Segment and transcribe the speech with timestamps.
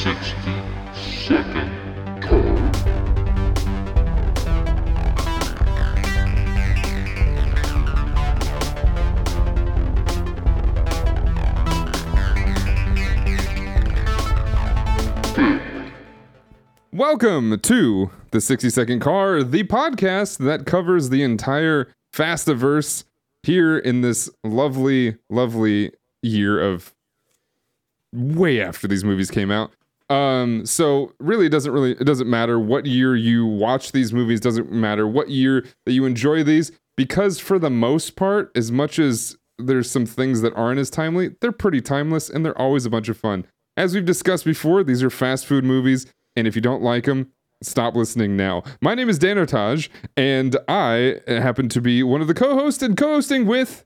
[0.00, 0.34] 60
[0.94, 2.76] second card.
[16.92, 23.04] Welcome to the 60 Second Car, the podcast that covers the entire Fastiverse
[23.42, 25.92] here in this lovely, lovely
[26.22, 26.94] year of
[28.14, 29.72] way after these movies came out.
[30.10, 34.40] Um, so really it doesn't really it doesn't matter what year you watch these movies,
[34.40, 38.98] doesn't matter what year that you enjoy these, because for the most part, as much
[38.98, 42.90] as there's some things that aren't as timely, they're pretty timeless and they're always a
[42.90, 43.46] bunch of fun.
[43.76, 47.30] As we've discussed before, these are fast food movies, and if you don't like them,
[47.62, 48.64] stop listening now.
[48.80, 53.46] My name is Danotage, and I happen to be one of the co-hosts and co-hosting
[53.46, 53.84] with.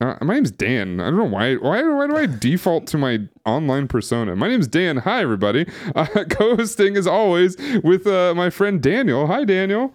[0.00, 1.00] Uh, my name's Dan.
[1.00, 1.56] I don't know why.
[1.56, 4.36] Why, why do I default to my online persona?
[4.36, 4.98] My name's Dan.
[4.98, 5.66] Hi, everybody.
[5.94, 9.26] Uh, co-hosting as always with uh, my friend Daniel.
[9.26, 9.94] Hi, Daniel.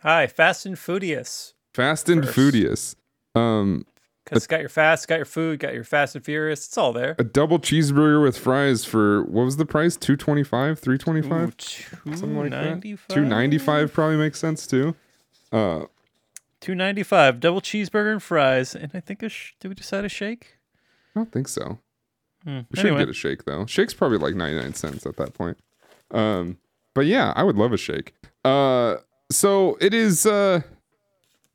[0.00, 1.52] Hi, Fast and Foodious.
[1.74, 2.34] Fast and First.
[2.36, 2.96] Foodious.
[3.34, 3.84] Um,
[4.24, 6.66] Because it's got your fast, got your food, got your Fast and Furious.
[6.66, 7.14] It's all there.
[7.18, 9.96] a double cheeseburger with fries for what was the price?
[9.96, 12.98] Two twenty five, three twenty five, something like that.
[13.10, 14.94] Two ninety five probably makes sense too.
[15.52, 15.84] Uh,
[16.64, 17.40] Two ninety five.
[17.40, 20.56] Double cheeseburger and fries, and I think a sh- did we decide a shake?
[21.14, 21.78] I don't think so.
[22.42, 22.60] Hmm.
[22.70, 23.66] We should Anyway, get a shake though.
[23.66, 25.58] Shake's probably like 99 cents at that point.
[26.10, 26.56] Um,
[26.94, 28.14] but yeah, I would love a shake.
[28.46, 28.96] Uh,
[29.30, 30.62] so it is uh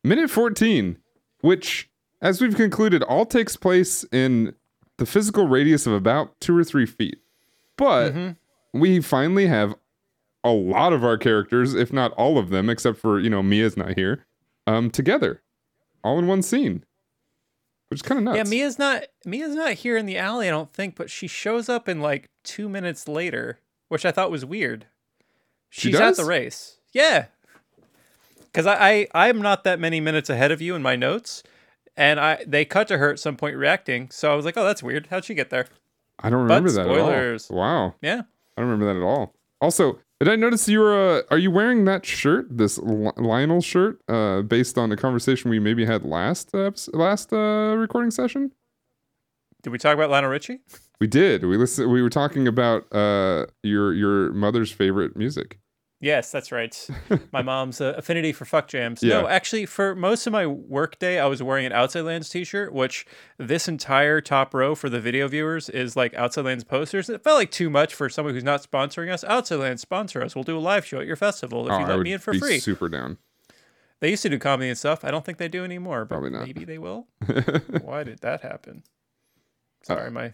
[0.03, 0.97] minute 14,
[1.41, 1.89] which
[2.21, 4.53] as we've concluded all takes place in
[4.97, 7.17] the physical radius of about two or three feet.
[7.77, 8.35] But Mhm.
[8.73, 9.73] we finally have
[10.43, 13.75] a lot of our characters, if not all of them, except for, you know, Mia's
[13.75, 14.25] not here,
[14.69, 15.41] um, together.
[16.03, 16.85] All in one scene.
[17.89, 18.37] Which is kind of nuts.
[18.37, 20.47] yeah, Mia's not Mia's not here in the alley.
[20.47, 24.29] I don't think, but she shows up in like two minutes later, which I thought
[24.29, 24.85] was weird.
[25.69, 26.77] She She's at the race.
[26.93, 27.25] Yeah,
[28.45, 31.41] because I, I I'm not that many minutes ahead of you in my notes,
[31.97, 34.11] and I they cut to her at some point reacting.
[34.11, 35.07] So I was like, oh, that's weird.
[35.07, 35.65] How'd she get there?
[36.19, 37.49] I don't remember that spoilers.
[37.49, 37.59] at all.
[37.59, 37.95] Wow.
[38.01, 38.21] Yeah.
[38.55, 39.33] I don't remember that at all.
[39.61, 41.19] Also, did I notice you were?
[41.19, 45.59] Uh, are you wearing that shirt, this Lionel shirt, uh, based on the conversation we
[45.59, 48.51] maybe had last uh, last uh, recording session?
[49.61, 50.59] Did we talk about Lionel Richie?
[50.99, 51.45] We did.
[51.45, 51.89] We listen.
[51.89, 55.59] We were talking about uh, your your mother's favorite music.
[56.01, 56.87] Yes, that's right.
[57.33, 59.03] my mom's uh, affinity for fuck jams.
[59.03, 59.21] Yeah.
[59.21, 62.73] No, actually, for most of my work day, I was wearing an Outside Lands t-shirt,
[62.73, 63.05] which
[63.37, 67.09] this entire top row for the video viewers is like Outside Lands posters.
[67.09, 69.25] It felt like too much for someone who's not sponsoring us.
[69.25, 70.35] Outside Lands sponsor us.
[70.35, 72.33] We'll do a live show at your festival if oh, you let me in for
[72.33, 72.59] free.
[72.59, 73.17] super down.
[73.99, 75.03] They used to do comedy and stuff.
[75.03, 76.45] I don't think they do anymore, but Probably not.
[76.45, 77.07] maybe they will.
[77.81, 78.83] Why did that happen?
[79.83, 80.33] Sorry, my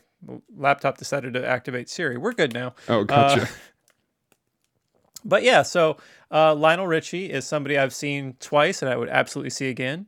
[0.55, 2.17] laptop decided to activate Siri.
[2.17, 2.75] We're good now.
[2.87, 3.49] oh, gotcha.
[5.25, 5.97] But yeah, so
[6.31, 10.05] uh, Lionel Richie is somebody I've seen twice and I would absolutely see again.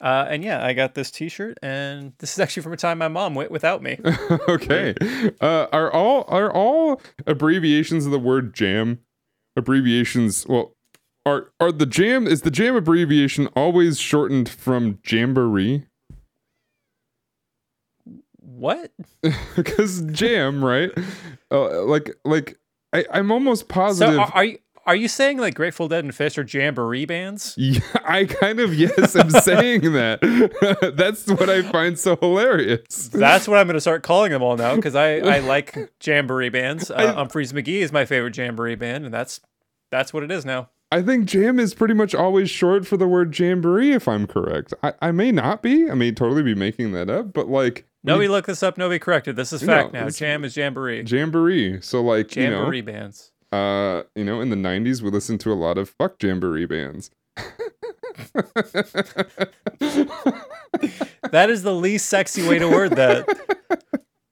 [0.00, 3.08] Uh, and yeah, I got this T-shirt, and this is actually from a time my
[3.08, 3.98] mom went without me.
[4.48, 4.94] okay.
[5.42, 9.00] Uh, are all are all abbreviations of the word jam
[9.56, 10.46] abbreviations?
[10.46, 10.74] Well,
[11.26, 15.84] are are the jam is the jam abbreviation always shortened from jamboree?
[18.60, 18.92] what?
[19.56, 20.90] Because jam, right?
[21.50, 22.58] Uh, like like
[22.92, 24.18] I, I'm almost So positive.
[24.18, 27.54] are, are you are you saying like Grateful Dead and Phish are jamboree bands?
[27.56, 30.20] yeah, I kind of yes, I'm saying that.
[30.96, 33.08] That's what I find so hilarious.
[33.08, 36.48] That's what I'm going to start calling them all now because I, I like jamboree
[36.48, 36.90] bands.
[36.90, 39.40] Uh, Umphrey's McGee is my favorite jamboree band, and that's
[39.90, 40.70] that's what it is now.
[40.92, 44.74] I think jam is pretty much always short for the word jamboree, if I'm correct.
[44.82, 45.88] I, I may not be.
[45.88, 48.78] I may totally be making that up, but like Nobody looked this up.
[48.78, 49.36] Nobody corrected.
[49.36, 50.08] This is fact No, now.
[50.10, 51.02] Jam is jamboree.
[51.04, 51.80] jamboree.
[51.82, 53.32] So like Jamboree you bands.
[53.52, 57.10] uh, you know, in the '90s we listened to a lot of fuck jamboree bands.
[61.32, 63.24] That is the least sexy way to word that.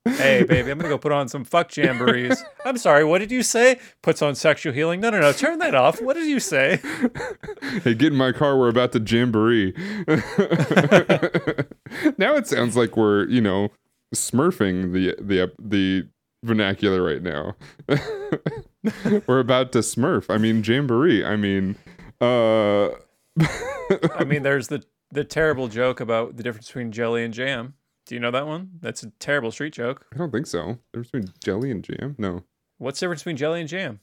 [0.04, 2.40] hey, baby, I'm gonna go put on some fuck jamborees.
[2.64, 3.78] I'm sorry, what did you say?
[4.02, 5.00] Puts on sexual healing.
[5.00, 5.32] No, no, no.
[5.32, 6.00] Turn that off.
[6.02, 6.80] What did you say?
[7.84, 8.58] hey, get in my car.
[8.58, 9.74] We're about to jamboree.
[12.18, 13.70] now it sounds like we're you know
[14.14, 16.08] smurfing the the the
[16.44, 17.56] vernacular right now.
[19.26, 20.26] we're about to smurf.
[20.28, 21.24] I mean jamboree.
[21.24, 21.76] I mean,
[22.20, 22.88] uh,
[24.14, 27.74] I mean, there's the the terrible joke about the difference between jelly and jam.
[28.06, 28.70] Do you know that one?
[28.80, 30.06] That's a terrible street joke.
[30.14, 30.78] I don't think so.
[30.92, 32.16] There's between jelly and jam.
[32.18, 32.44] No.
[32.78, 34.00] What's the difference between jelly and jam?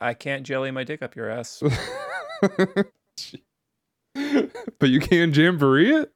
[0.00, 1.62] I can't jelly my dick up your ass.
[4.78, 6.12] but you can jamboree it.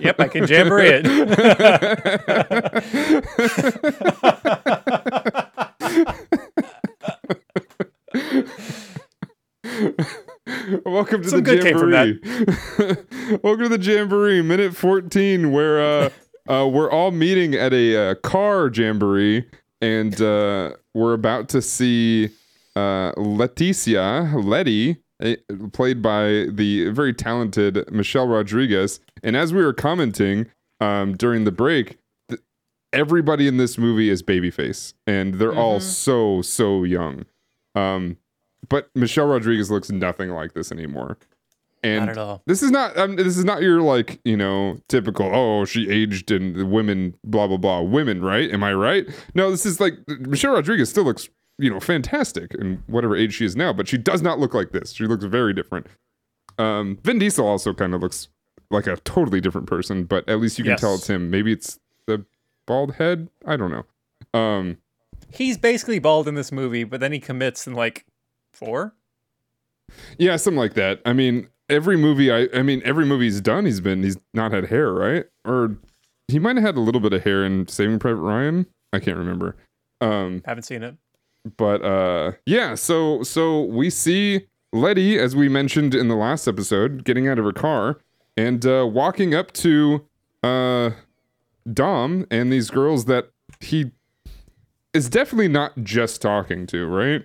[0.00, 1.04] yep, I can jamboree it.
[10.86, 12.18] Welcome to Some the jamboree.
[13.42, 16.08] Welcome to the jamboree, minute fourteen, where uh,
[16.48, 19.44] uh, we're all meeting at a uh, car jamboree,
[19.82, 22.30] and uh, we're about to see
[22.74, 24.96] uh, Leticia Letty
[25.72, 29.00] played by the very talented Michelle Rodriguez.
[29.22, 30.46] And as we were commenting
[30.80, 31.98] um, during the break,
[32.28, 32.40] th-
[32.92, 37.24] everybody in this movie is babyface, and they're all so so young.
[37.74, 38.16] Um,
[38.68, 41.18] but Michelle Rodriguez looks nothing like this anymore.
[41.84, 42.42] And Not at all.
[42.46, 46.32] this is not um, this is not your like you know typical oh she aged
[46.32, 49.06] and the women blah blah blah women right am I right
[49.36, 51.28] no this is like Michelle Rodriguez still looks
[51.58, 54.70] you know fantastic in whatever age she is now but she does not look like
[54.70, 55.86] this she looks very different
[56.58, 58.28] um Vin Diesel also kind of looks
[58.70, 60.80] like a totally different person but at least you can Yes.
[60.80, 62.24] tell it's him maybe it's the
[62.66, 64.78] bald head I don't know um
[65.30, 68.06] He's basically bald in this movie, but then he commits in like
[68.54, 68.94] four.
[70.16, 71.02] Yeah, something like that.
[71.04, 74.52] I mean, every movie I I mean, every movie he's done, he's been he's not
[74.52, 75.26] had hair, right?
[75.44, 75.76] Or
[76.28, 78.66] he might have had a little bit of hair in Saving Private Ryan.
[78.94, 79.54] I can't remember.
[80.00, 80.96] Um, Haven't seen it.
[81.56, 87.04] But uh yeah, so so we see Letty, as we mentioned in the last episode,
[87.04, 87.98] getting out of her car
[88.36, 90.06] and uh walking up to
[90.42, 90.90] uh
[91.72, 93.30] Dom and these girls that
[93.60, 93.92] he
[94.94, 97.24] is definitely not just talking to, right?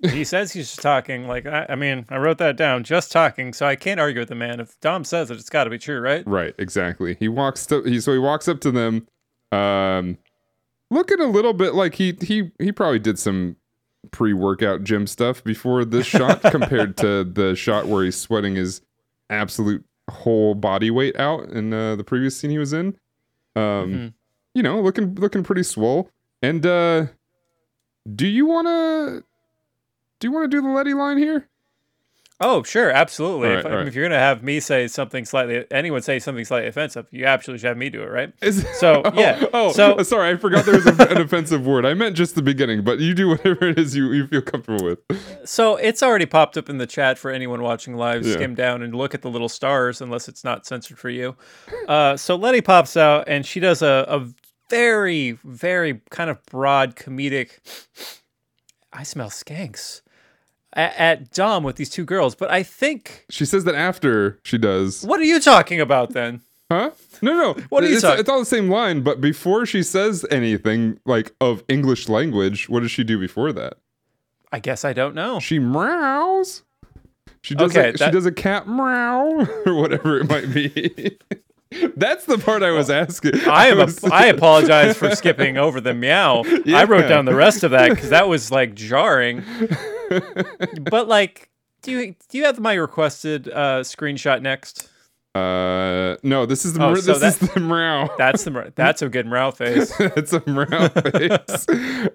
[0.10, 1.26] He says he's just talking.
[1.26, 2.84] Like I, I mean, I wrote that down.
[2.84, 4.60] Just talking, so I can't argue with the man.
[4.60, 6.24] If Dom says it, it's got to be true, right?
[6.24, 7.16] Right, exactly.
[7.18, 9.08] He walks to he so he walks up to them,
[9.50, 10.16] um,
[10.90, 13.56] looking a little bit like he he he probably did some
[14.10, 18.80] pre-workout gym stuff before this shot compared to the shot where he's sweating his
[19.28, 22.96] absolute whole body weight out in uh, the previous scene he was in.
[23.56, 23.62] Um,
[23.92, 24.14] Mhm.
[24.54, 26.10] you know, looking looking pretty swole.
[26.42, 27.06] And uh,
[28.14, 29.24] do you want to
[30.20, 31.48] do you want to do the Letty line here?
[32.40, 33.48] Oh, sure, absolutely.
[33.48, 36.68] All if, right, if you're gonna have me say something slightly, anyone say something slightly
[36.68, 38.32] offensive, you absolutely should have me do it, right?
[38.40, 41.84] Is, So, yeah, Oh, so- sorry, I forgot there was a, an offensive word.
[41.84, 44.84] I meant just the beginning, but you do whatever it is you, you feel comfortable
[44.84, 44.98] with.
[45.48, 48.24] So it's already popped up in the chat for anyone watching live.
[48.24, 48.34] Yeah.
[48.34, 51.36] Skim down and look at the little stars, unless it's not censored for you.
[51.88, 54.28] Uh, so Letty pops out and she does a, a
[54.70, 57.58] very, very kind of broad comedic.
[58.92, 60.02] I smell skanks
[60.74, 63.24] at, at Dom with these two girls, but I think.
[63.30, 65.02] She says that after she does.
[65.04, 66.40] What are you talking about then?
[66.70, 66.90] Huh?
[67.22, 67.54] No, no.
[67.70, 71.00] What are you it's, talking- it's all the same line, but before she says anything
[71.06, 73.74] like of English language, what does she do before that?
[74.52, 75.40] I guess I don't know.
[75.40, 76.62] She meows.
[77.42, 81.16] She does Okay, a, she does a cat meow or whatever it might be.
[81.96, 83.40] That's the part I was asking.
[83.46, 83.78] I am.
[83.78, 86.42] was- A, I apologize for skipping over the meow.
[86.66, 89.42] I wrote down the rest of that because that was like jarring.
[90.90, 91.48] But like,
[91.82, 94.88] do you do you have my requested uh, screenshot next?
[95.34, 98.08] Uh, no, this is the Oh, mer- so this that- is the meow.
[98.18, 99.92] That's the that's a good morale face.
[100.00, 101.66] it's a brown face.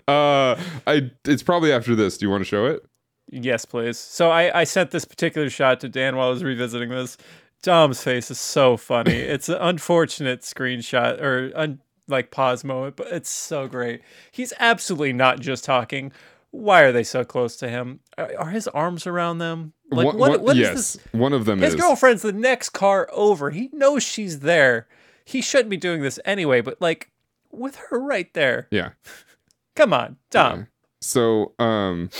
[0.08, 1.12] uh, I.
[1.26, 2.18] It's probably after this.
[2.18, 2.86] Do you want to show it?
[3.30, 3.98] yes, please.
[3.98, 7.18] So I I sent this particular shot to Dan while I was revisiting this.
[7.62, 9.16] Dom's face is so funny.
[9.34, 11.80] It's an unfortunate screenshot or un-
[12.10, 14.02] like pause moment, but it's so great.
[14.34, 16.12] He's absolutely not just talking.
[16.54, 18.00] Why are they so close to him?
[18.16, 19.74] Are, are his arms around them?
[19.90, 20.40] Like what?
[20.40, 20.98] what is yes, this?
[21.12, 21.82] one of them is His is.
[21.82, 23.50] girlfriend's the next car over.
[23.50, 24.88] He knows she's there.
[25.26, 27.10] He shouldn't be doing this anyway, but like
[27.52, 28.68] with her right there.
[28.70, 28.90] Yeah.
[29.76, 30.60] Come on, Dom.
[30.60, 30.66] Yeah.
[31.02, 32.12] So, um,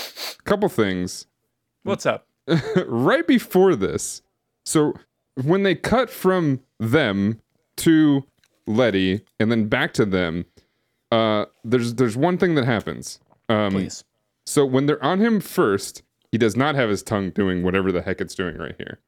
[0.42, 1.26] couple things.
[1.84, 2.26] What's up?
[2.88, 4.20] right before this,
[4.64, 4.94] so
[5.40, 7.40] when they cut from them
[7.76, 8.24] to
[8.66, 10.46] Letty and then back to them,
[11.12, 13.20] uh, there's there's one thing that happens.
[13.48, 14.02] Um, Please.
[14.46, 18.02] So when they're on him first, he does not have his tongue doing whatever the
[18.02, 18.98] heck it's doing right here.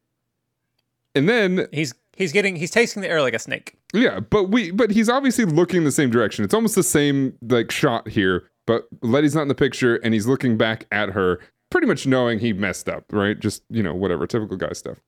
[1.14, 3.74] And then He's he's getting he's tasting the air like a snake.
[3.94, 6.44] yeah, but we but he's obviously looking the same direction.
[6.44, 10.26] It's almost the same like shot here, but Letty's not in the picture and he's
[10.26, 11.40] looking back at her,
[11.70, 13.38] pretty much knowing he messed up, right?
[13.38, 14.98] Just, you know, whatever, typical guy stuff.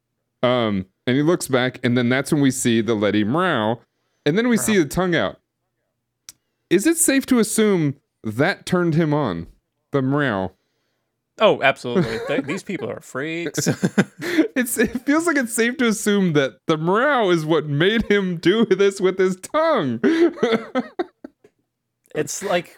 [0.42, 3.80] Um, and he looks back, and then that's when we see the Letty Mrow,
[4.24, 5.40] and then we see the tongue out.
[6.70, 9.48] Is it safe to assume that turned him on?
[9.92, 10.52] The meow.
[11.40, 12.18] Oh, absolutely.
[12.26, 13.68] Th- these people are freaks.
[14.56, 18.38] It's it feels like it's safe to assume that the meow is what made him
[18.38, 20.00] do this with his tongue.
[22.14, 22.76] it's like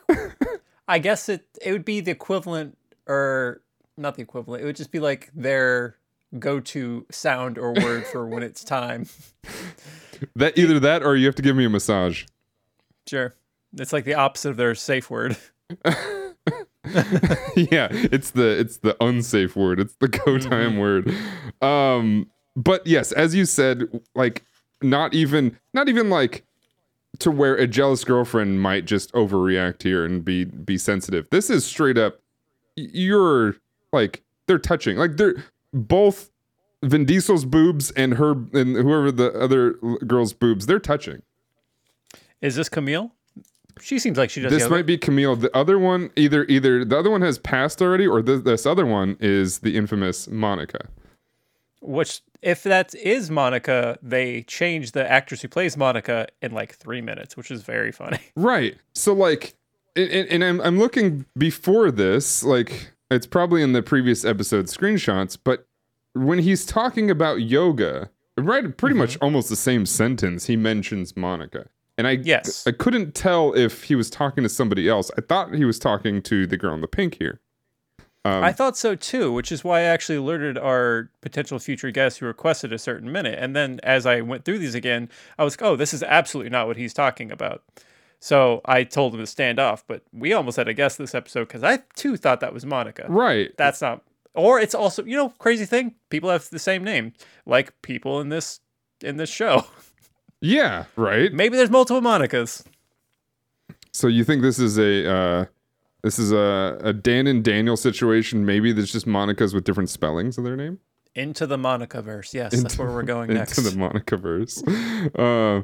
[0.86, 2.76] I guess it it would be the equivalent
[3.06, 3.62] or
[3.96, 4.62] not the equivalent.
[4.62, 5.96] It would just be like their
[6.38, 9.06] go-to sound or word for when it's time.
[10.36, 12.24] that either that or you have to give me a massage.
[13.06, 13.34] Sure.
[13.78, 15.38] It's like the opposite of their safe word.
[17.56, 19.80] yeah, it's the it's the unsafe word.
[19.80, 21.14] It's the go time word.
[21.62, 24.44] Um, but yes, as you said, like
[24.82, 26.44] not even not even like
[27.18, 31.28] to where a jealous girlfriend might just overreact here and be be sensitive.
[31.30, 32.20] This is straight up
[32.76, 33.56] you're
[33.92, 34.96] like they're touching.
[34.96, 36.30] Like they're both
[36.82, 39.72] Vin Diesel's boobs and her and whoever the other
[40.06, 41.22] girl's boobs, they're touching.
[42.40, 43.12] Is this Camille?
[43.82, 44.52] She seems like she does.
[44.52, 44.74] This yoga.
[44.74, 45.36] might be Camille.
[45.36, 48.86] The other one, either either the other one has passed already, or th- this other
[48.86, 50.88] one is the infamous Monica.
[51.82, 57.00] Which, if that is Monica, they change the actress who plays Monica in like three
[57.00, 58.18] minutes, which is very funny.
[58.36, 58.76] Right.
[58.94, 59.54] So like,
[59.96, 64.66] and, and and I'm I'm looking before this, like it's probably in the previous episode
[64.66, 65.66] screenshots, but
[66.14, 69.00] when he's talking about yoga, right, pretty mm-hmm.
[69.00, 71.68] much almost the same sentence, he mentions Monica.
[72.00, 72.66] And I Yes.
[72.66, 75.10] I couldn't tell if he was talking to somebody else.
[75.18, 77.40] I thought he was talking to the girl in the pink here.
[78.24, 82.18] Um, I thought so too, which is why I actually alerted our potential future guest
[82.18, 83.38] who requested a certain minute.
[83.38, 86.66] And then as I went through these again, I was, oh, this is absolutely not
[86.66, 87.62] what he's talking about.
[88.18, 91.48] So I told him to stand off, but we almost had a guest this episode
[91.48, 93.04] because I too thought that was Monica.
[93.08, 93.50] right.
[93.58, 94.02] That's not,
[94.34, 95.96] or it's also, you know, crazy thing.
[96.08, 97.12] People have the same name,
[97.44, 98.60] like people in this
[99.02, 99.64] in this show.
[100.40, 101.32] Yeah, right.
[101.32, 102.64] Maybe there's multiple Monicas.
[103.92, 105.44] So you think this is a uh,
[106.02, 108.46] this is a, a Dan and Daniel situation?
[108.46, 110.78] Maybe there's just Monica's with different spellings of their name.
[111.14, 112.32] Into the Monica verse.
[112.32, 113.58] Yes, that's where we're going next.
[113.58, 114.62] into the Monica verse.
[115.14, 115.62] Uh,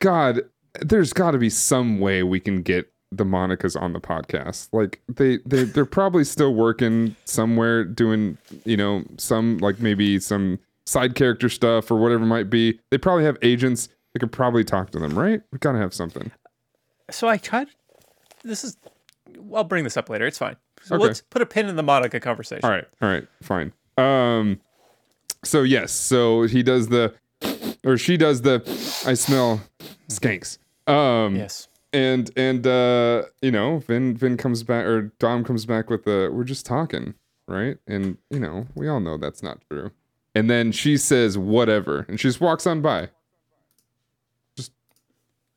[0.00, 0.40] God,
[0.80, 4.68] there's got to be some way we can get the Monicas on the podcast.
[4.72, 10.58] Like they they they're probably still working somewhere doing you know some like maybe some
[10.86, 12.78] side character stuff or whatever it might be.
[12.90, 13.88] They probably have agents.
[14.14, 15.40] They could probably talk to them, right?
[15.52, 16.30] We gotta have something.
[17.10, 17.68] So I tried.
[18.42, 18.76] This is.
[19.54, 20.26] I'll bring this up later.
[20.26, 20.56] It's fine.
[20.82, 21.04] So Okay.
[21.04, 22.64] let's put a pin in the Monica conversation.
[22.64, 23.72] All right, all right, fine.
[23.98, 24.60] Um,
[25.44, 27.14] so yes, so he does the,
[27.84, 28.62] or she does the,
[29.06, 29.60] I smell
[30.08, 30.58] skanks.
[30.86, 31.68] Um, Yes.
[31.92, 36.30] and and uh, you know, Vin Vin comes back or Dom comes back with the,
[36.32, 37.14] we're just talking,
[37.46, 37.76] right?
[37.86, 39.90] And you know, we all know that's not true.
[40.34, 43.10] And then she says whatever, and she just walks on by.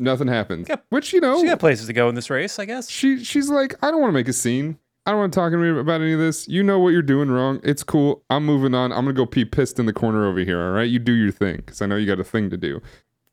[0.03, 0.67] Nothing happens.
[0.67, 0.85] Yep.
[0.89, 2.89] Which you know, She got places to go in this race, I guess.
[2.89, 4.77] she she's like, I don't want to make a scene.
[5.05, 6.47] I don't want to talk to me about any of this.
[6.47, 7.59] You know what you're doing wrong.
[7.63, 8.21] It's cool.
[8.29, 8.91] I'm moving on.
[8.91, 10.61] I'm gonna go pee pissed in the corner over here.
[10.61, 12.81] All right, you do your thing because I know you got a thing to do.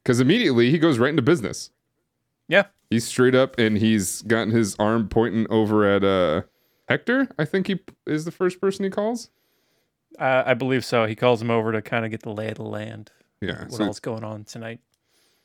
[0.02, 1.70] Because immediately he goes right into business.
[2.48, 2.64] Yeah.
[2.88, 6.42] He's straight up and he's gotten his arm pointing over at uh
[6.88, 7.28] Hector.
[7.38, 9.30] I think he is the first person he calls.
[10.18, 11.06] Uh, I believe so.
[11.06, 13.12] He calls him over to kind of get the lay of the land.
[13.40, 13.64] Yeah.
[13.68, 14.80] What so going on tonight?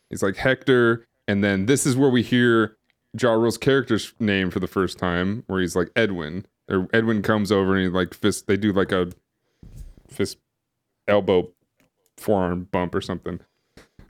[0.10, 2.78] He's like Hector, and then this is where we hear
[3.20, 6.46] Ja Rule's character's name for the first time, where he's like Edwin.
[6.70, 8.48] Or Edwin comes over and he like fist.
[8.48, 9.10] They do like a
[10.10, 10.38] fist,
[11.08, 11.52] elbow,
[12.18, 13.40] forearm bump or something.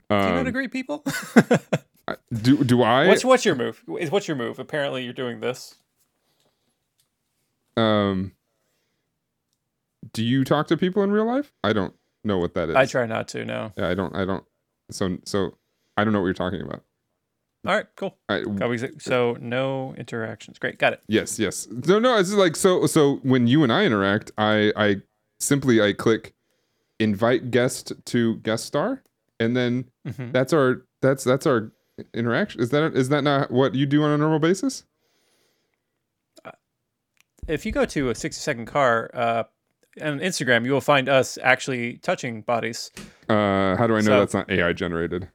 [0.08, 1.04] Do you not Um, agree, people?
[2.32, 3.08] Do do I?
[3.08, 3.82] what's what's your move?
[3.98, 4.58] Is what's your move?
[4.60, 5.74] Apparently, you're doing this.
[7.76, 8.32] um,
[10.12, 11.52] do you talk to people in real life?
[11.64, 11.94] I don't
[12.24, 12.76] know what that is.
[12.76, 13.44] I try not to.
[13.44, 13.72] No.
[13.76, 14.14] Yeah, I don't.
[14.14, 14.44] I don't.
[14.90, 15.58] So so
[15.96, 16.84] I don't know what you're talking about.
[17.66, 17.86] All right.
[17.96, 18.16] Cool.
[18.28, 20.58] I, Got we- So no interactions.
[20.58, 20.78] Great.
[20.78, 21.00] Got it.
[21.08, 21.66] Yes, yes.
[21.70, 22.16] No, no.
[22.18, 22.86] It's like so.
[22.86, 24.96] So when you and I interact, I, I
[25.40, 26.34] simply I click
[26.98, 29.02] invite guest to guest star,
[29.40, 30.32] and then Mhm.
[30.32, 31.72] that's our that's that's our
[32.14, 32.60] interaction.
[32.60, 34.84] Is that is that not what you do on a normal basis?
[37.48, 39.44] If you go to a 60 second car uh,
[40.02, 42.90] on Instagram, you will find us actually touching bodies.
[43.28, 45.28] Uh, how do I know So- that's not AI generated?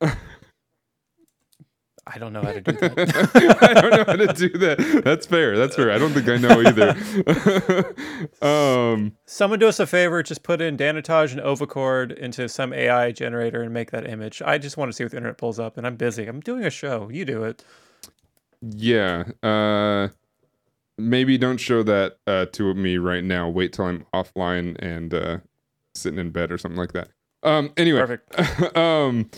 [2.12, 3.58] I don't know how to do that.
[3.62, 5.02] I don't know how to do that.
[5.04, 5.56] That's fair.
[5.56, 5.90] That's fair.
[5.90, 7.94] I don't think I know either.
[8.42, 13.12] um, Someone do us a favor, just put in Danotage and Ovacord into some AI
[13.12, 14.40] generator and make that image.
[14.42, 16.26] I just want to see what the internet pulls up, and I'm busy.
[16.26, 17.08] I'm doing a show.
[17.10, 17.64] You do it.
[18.60, 19.24] Yeah.
[19.42, 20.08] Uh
[20.96, 23.48] maybe don't show that uh to me right now.
[23.48, 25.38] Wait till I'm offline and uh
[25.94, 27.08] sitting in bed or something like that.
[27.42, 28.00] Um anyway.
[28.00, 28.76] Perfect.
[28.76, 29.30] um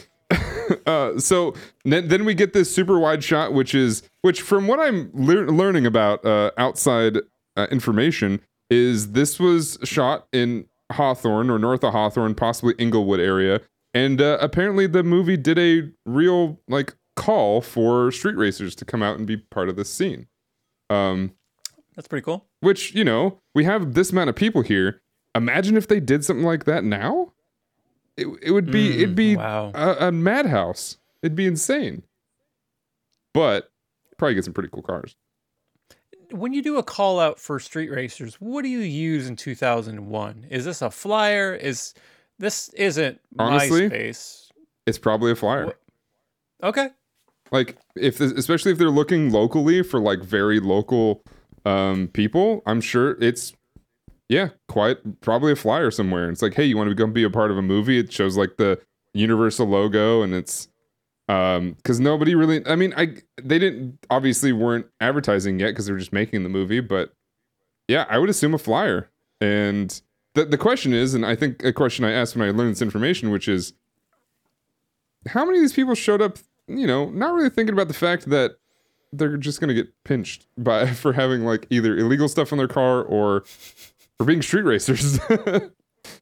[0.87, 4.79] uh so then then we get this super wide shot which is which from what
[4.81, 7.19] I'm lear- learning about uh outside
[7.57, 13.61] uh, information is this was shot in Hawthorne or north of Hawthorne, possibly Inglewood area.
[13.93, 19.03] And uh, apparently the movie did a real like call for street racers to come
[19.03, 20.27] out and be part of this scene.
[20.89, 21.33] Um,
[21.97, 22.47] That's pretty cool.
[22.61, 25.01] which, you know, we have this amount of people here.
[25.35, 27.33] Imagine if they did something like that now.
[28.21, 29.73] It, it would be it'd be wow.
[29.75, 30.99] a, a madhouse.
[31.23, 32.03] It'd be insane.
[33.35, 33.71] But
[34.19, 35.17] probably get some pretty cool cars.
[36.33, 40.47] when you do a call out for street racers, what do you use in 2001?
[40.51, 41.55] Is this a flyer?
[41.55, 41.95] Is
[42.39, 43.89] this isn't Honestly?
[43.89, 44.49] MySpace?
[44.87, 45.67] It's probably a flyer.
[45.67, 45.77] What-
[46.63, 46.91] Okay.
[47.53, 51.23] Like if this, especially if they're looking locally for like very local
[51.65, 53.55] um people, I'm sure it's
[54.31, 56.31] yeah, quite probably a flyer somewhere.
[56.31, 57.99] It's like, hey, you want to come be a part of a movie?
[57.99, 58.81] It shows like the
[59.13, 60.69] Universal logo and it's
[61.29, 65.93] um because nobody really I mean I they didn't obviously weren't advertising yet because they
[65.93, 67.13] were just making the movie, but
[67.89, 69.11] yeah, I would assume a flyer.
[69.41, 70.01] And
[70.35, 72.83] the the question is, and I think a question I asked when I learned this
[72.83, 73.73] information, which is
[75.27, 78.31] how many of these people showed up, you know, not really thinking about the fact
[78.31, 78.59] that
[79.13, 83.03] they're just gonna get pinched by for having like either illegal stuff in their car
[83.03, 83.43] or
[84.21, 85.19] for being street racers.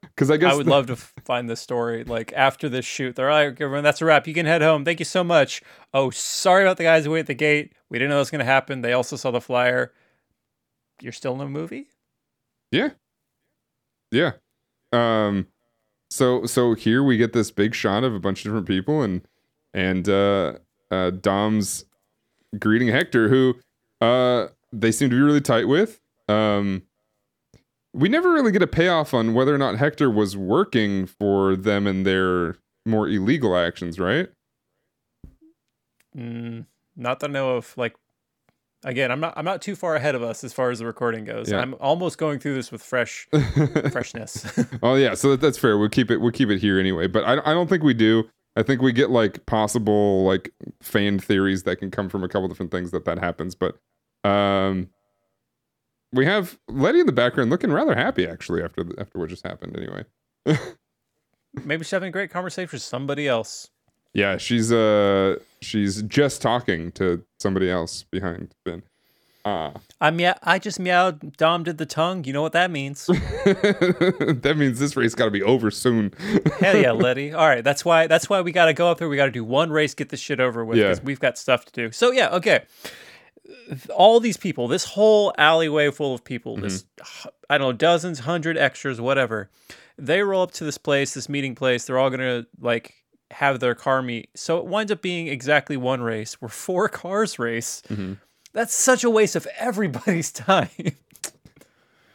[0.01, 2.03] Because I guess I would love to find this story.
[2.03, 4.27] Like after this shoot, they're like, everyone, that's a wrap.
[4.27, 4.83] You can head home.
[4.83, 5.61] Thank you so much.
[5.93, 7.71] Oh, sorry about the guys who wait at the gate.
[7.89, 8.81] We didn't know this was going to happen.
[8.81, 9.93] They also saw the flyer.
[11.01, 11.87] You're still in a movie?
[12.71, 12.89] Yeah.
[14.11, 14.33] Yeah.
[14.91, 15.47] Um
[16.09, 19.21] so so here we get this big shot of a bunch of different people and
[19.73, 20.55] and uh
[20.91, 21.85] uh Dom's
[22.59, 23.55] greeting Hector who
[24.01, 26.01] uh they seem to be really tight with.
[26.27, 26.83] Um
[27.99, 31.85] we never really get a payoff on whether or not Hector was working for them
[31.85, 34.29] and their more illegal actions, right?
[36.17, 36.65] Mm,
[36.95, 37.73] not that I know of.
[37.77, 37.95] Like,
[38.85, 39.33] again, I'm not.
[39.35, 41.51] I'm not too far ahead of us as far as the recording goes.
[41.51, 41.59] Yeah.
[41.59, 43.27] I'm almost going through this with fresh
[43.91, 44.45] freshness.
[44.81, 45.77] Oh yeah, so that, that's fair.
[45.77, 46.17] We'll keep it.
[46.17, 47.07] We'll keep it here anyway.
[47.07, 48.29] But I, I don't think we do.
[48.55, 50.51] I think we get like possible like
[50.81, 53.55] fan theories that can come from a couple different things that that happens.
[53.55, 53.77] But
[54.23, 54.89] um,
[56.13, 59.45] we have Letty in the background looking rather happy actually after the, after what just
[59.45, 59.77] happened.
[59.77, 60.05] Anyway,
[61.65, 63.69] Maybe she's having a great conversation with somebody else.
[64.13, 68.83] yeah, she's uh she's just talking to somebody else behind Ben.
[69.45, 70.35] Ah, I meow.
[70.43, 71.37] I just meowed.
[71.37, 72.25] Dom did the tongue.
[72.25, 73.05] You know what that means?
[73.07, 76.13] that means this race got to be over soon.
[76.59, 77.31] Hell yeah, Letty.
[77.33, 78.07] All right, that's why.
[78.07, 79.07] That's why we got to go up there.
[79.07, 80.89] We got to do one race, get this shit over with, Yeah.
[80.89, 81.91] because we've got stuff to do.
[81.91, 82.63] So yeah, okay.
[83.95, 86.85] All these people, this whole alleyway full of people, this
[87.49, 89.49] I don't know, dozens, hundred extras, whatever.
[89.97, 91.85] They roll up to this place, this meeting place.
[91.85, 92.93] They're all gonna like
[93.31, 94.29] have their car meet.
[94.35, 97.81] So it winds up being exactly one race where four cars race.
[98.53, 100.69] That's such a waste of everybody's time.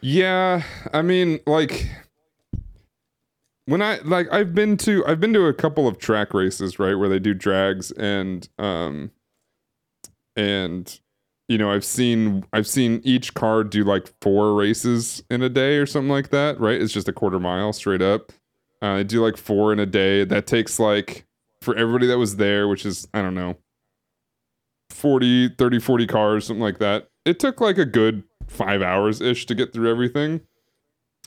[0.01, 1.89] Yeah, I mean, like
[3.67, 6.95] when I like I've been to I've been to a couple of track races, right,
[6.95, 9.13] where they do drags and um
[10.37, 11.01] and
[11.49, 15.77] you know, I've seen I've seen each car do like four races in a day
[15.77, 16.81] or something like that, right?
[16.81, 18.33] It's just a quarter mile straight up.
[18.81, 20.25] Uh, they do like four in a day.
[20.25, 21.27] That takes like
[21.61, 23.57] for everybody that was there, which is I don't know
[24.91, 29.47] 40 30 40 cars something like that it took like a good five hours ish
[29.47, 30.41] to get through everything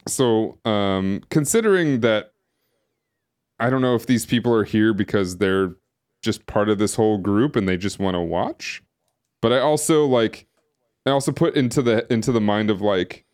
[0.07, 2.31] so um considering that
[3.59, 5.75] i don't know if these people are here because they're
[6.21, 8.81] just part of this whole group and they just want to watch
[9.41, 10.47] but i also like
[11.05, 13.25] i also put into the into the mind of like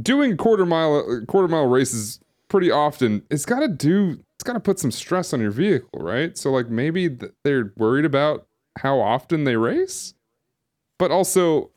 [0.00, 4.60] doing quarter mile quarter mile races pretty often it's got to do it's got to
[4.60, 8.46] put some stress on your vehicle right so like maybe th- they're worried about
[8.78, 10.14] how often they race
[10.98, 11.70] but also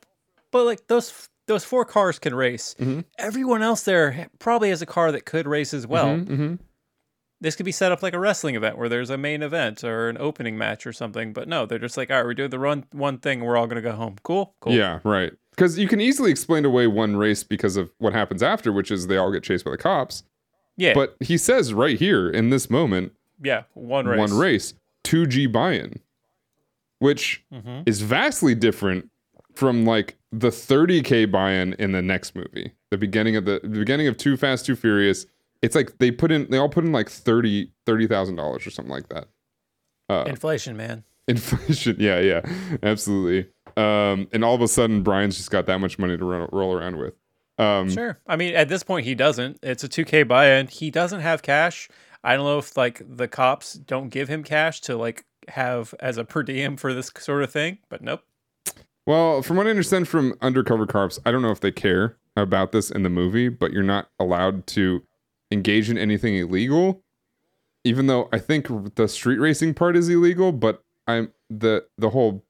[0.50, 2.74] But like those those four cars can race.
[2.78, 3.04] Mhm.
[3.16, 6.08] Everyone else there probably has a car that could race as well.
[6.08, 6.58] Mhm, mhm.
[7.40, 10.08] This could be set up like a wrestling event where there's a main event or
[10.08, 11.32] an opening match or something.
[11.32, 13.44] But no, they're just like, all right, we're doing the run one thing.
[13.44, 14.16] We're all gonna go home.
[14.24, 14.72] Cool, cool.
[14.72, 15.32] Yeah, right.
[15.50, 19.06] Because you can easily explain away one race because of what happens after, which is
[19.06, 20.22] they all get chased by the cops.
[20.76, 23.64] yeah, But he says right here in this moment, yeah.
[23.74, 24.18] One race.
[24.18, 24.74] one race,
[25.04, 26.00] 2G buy in,
[26.98, 27.82] which Mhm.
[27.88, 29.10] is vastly different
[29.54, 32.72] from like the 30K buy in in the next movie.
[32.90, 35.26] The beginning of the, the beginning of Too Fast, Too Furious.
[35.62, 39.08] It's like they put in, they all put in like 30 $30,000 or something like
[39.08, 39.28] that.
[40.08, 41.04] Uh, Inflation, man.
[41.26, 42.40] Inflation, yeah, yeah,
[42.82, 43.50] absolutely.
[43.76, 46.74] Um, and all of a sudden, Brian's just got that much money to run, roll
[46.74, 47.14] around with.
[47.58, 48.18] Um, Sure.
[48.26, 49.58] I mean, at this point, he doesn't.
[49.62, 50.68] It's a 2K buy-in.
[50.68, 51.88] He doesn't have cash.
[52.24, 56.16] I don't know if like the cops don't give him cash to like have as
[56.18, 58.22] a per diem for this sort of thing, but nope.
[59.06, 62.72] Well, from what I understand from undercover cops, I don't know if they care about
[62.72, 65.02] this in the movie, but you're not allowed to
[65.50, 67.02] engage in anything illegal.
[67.84, 72.44] Even though I think the street racing part is illegal, but I'm the the whole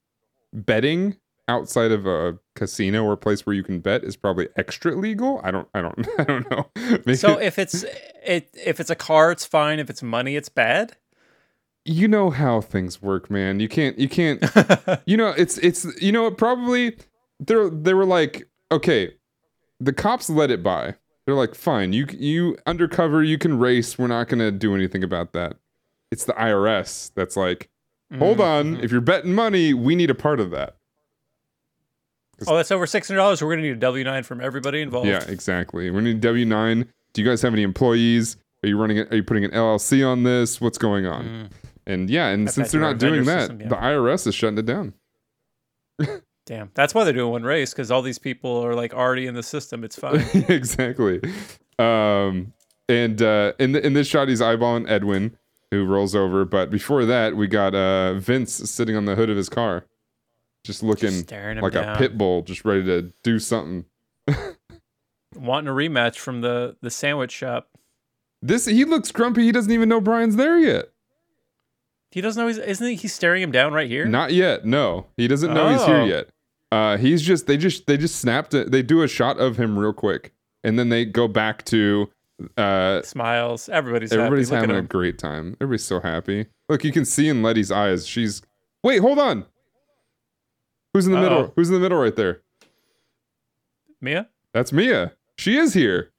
[0.53, 5.41] betting outside of a casino or place where you can bet is probably extra legal.
[5.45, 6.69] I don't I don't I don't know.
[6.77, 7.85] Maybe- So if it's
[8.25, 9.79] it if it's a car, it's fine.
[9.79, 10.97] If it's money, it's bad.
[11.85, 13.61] you know how things work, man.
[13.61, 14.43] You can't you can't
[15.07, 16.97] you know it's it's you know probably
[17.39, 19.15] they're they were like, okay,
[19.79, 20.97] the cops let it by.
[21.29, 23.99] They're like, fine, you you undercover, you can race.
[23.99, 25.59] We're not gonna do anything about that.
[26.11, 27.69] It's the IRS that's like,
[28.19, 28.83] hold on, Mhm.
[28.83, 30.77] if you're betting money, we need a part of that.
[32.47, 33.43] Oh, that's over six hundred dollars.
[33.43, 35.07] We're gonna need a W nine from everybody involved.
[35.07, 35.91] Yeah, exactly.
[35.91, 36.89] We need W nine.
[37.13, 38.39] Do you guys have any employees?
[38.63, 39.13] Are you running it?
[39.13, 40.63] Are you putting an LLC on this?
[40.63, 41.25] What's going on?
[41.27, 41.51] Mm.
[41.87, 43.69] And yeah, and since they're not doing that, system, yeah.
[43.69, 44.95] the IRS is shutting it down.
[46.49, 49.35] Damn, that's why they're doing one race because all these people are like already in
[49.35, 49.85] the system.
[49.85, 50.25] It's fine.
[50.49, 51.21] exactly.
[51.79, 52.55] Um,
[52.89, 55.37] and uh, in the, in this shot, he's eyeballing Edwin,
[55.71, 56.47] who rolls over.
[56.47, 59.85] But before that, we got uh, Vince sitting on the hood of his car,
[60.65, 61.97] just looking Staring like down.
[61.97, 63.85] a pit bull, just ready to do something.
[65.37, 67.69] wanting a rematch from the the sandwich shop.
[68.41, 69.43] This he looks grumpy.
[69.43, 70.87] He doesn't even know Brian's there yet.
[72.11, 74.07] He doesn't know he's isn't he he's staring him down right here?
[74.07, 74.65] Not yet.
[74.65, 76.05] No, he doesn't know he's here Oh.
[76.07, 76.29] yet.
[76.71, 78.71] Uh, he's just they just they just snapped it.
[78.71, 82.11] They do a shot of him real quick, and then they go back to
[82.57, 83.69] uh, Smiles.
[83.69, 84.69] Everybody's everybody's happy.
[84.69, 85.57] Having a great time.
[85.61, 86.47] Everybody's so happy.
[86.69, 88.07] Look, you can see in Letty's eyes.
[88.07, 88.43] She's
[88.85, 89.47] wait, hold on.
[90.95, 91.39] Who's in the middle?
[91.39, 91.53] Uh-oh.
[91.57, 92.43] Who's in the middle right there?
[94.01, 94.29] Mia.
[94.53, 95.13] That's Mia.
[95.37, 96.13] She is here.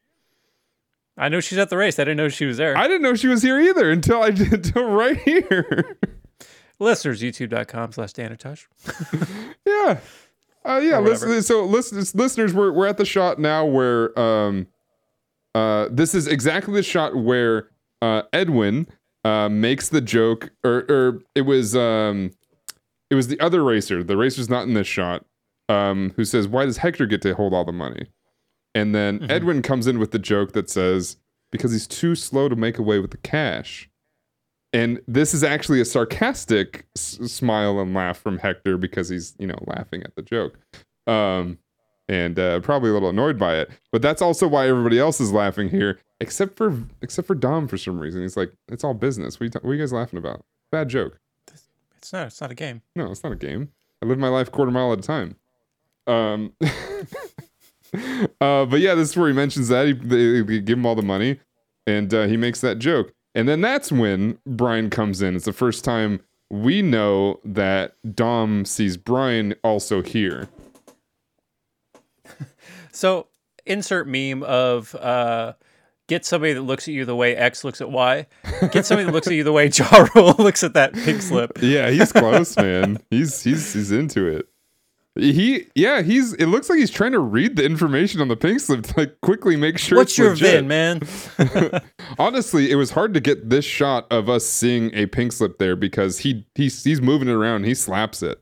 [1.17, 1.99] I know she's at the race.
[1.99, 2.77] I didn't know she was there.
[2.77, 5.97] I didn't know she was here either until I did until right here.
[6.79, 8.67] Listeners, youtube.com slash Danotage.
[9.65, 9.99] yeah.
[10.65, 14.67] Uh, yeah, listen, so listeners, listeners, we're we're at the shot now where um,
[15.56, 17.69] uh, this is exactly the shot where
[18.02, 18.88] uh, Edwin
[19.24, 22.32] uh, makes the joke, or or it was um,
[23.10, 24.04] it was the other racer.
[24.04, 25.26] The racer's not in this shot.
[25.69, 28.08] Um, who says, "Why does Hector get to hold all the money?"
[28.76, 29.32] And then Mhm.
[29.32, 31.17] Edwin comes in with the joke that says,
[31.52, 33.89] "Because he's too slow to make away with the cash."
[34.71, 39.47] And this is actually a sarcastic s- smile and laugh from Hector because he's, you
[39.47, 40.60] know, laughing at the joke.
[41.08, 41.58] Um,
[42.08, 43.69] and uh, probably a little annoyed by it.
[43.91, 47.77] But that's also why everybody else is laughing here, except for except for Dom for
[47.77, 48.21] some reason.
[48.21, 49.36] He's like, it's all business.
[49.39, 50.43] What are you, ta- what are you guys laughing about?
[50.71, 51.19] Bad joke.
[51.97, 52.27] It's not.
[52.27, 52.82] It's not a game.
[52.95, 53.71] No, it's not a game.
[54.01, 55.36] I live my life quarter mile at a time.
[56.08, 56.53] Um,
[58.41, 60.95] uh, but yeah, this is where he mentions that he they, they give him all
[60.95, 61.39] the money,
[61.86, 65.35] and uh, he makes that joke, and then that's when Brian comes in.
[65.35, 70.49] It's the first time we know that Dom sees Brian also here.
[72.91, 73.27] So
[73.65, 75.53] insert meme of uh,
[76.07, 78.27] get somebody that looks at you the way X looks at Y.
[78.71, 81.59] Get somebody that looks at you the way Ja Rule looks at that pink slip.
[81.61, 82.97] Yeah, he's close, man.
[83.09, 84.48] He's he's he's into it.
[85.19, 88.60] He yeah, he's it looks like he's trying to read the information on the pink
[88.60, 90.65] slip to like quickly make sure What's it's your legit.
[90.65, 91.01] VIN, man?
[92.19, 95.75] Honestly, it was hard to get this shot of us seeing a pink slip there
[95.75, 97.65] because he he's he's moving it around.
[97.65, 98.41] He slaps it.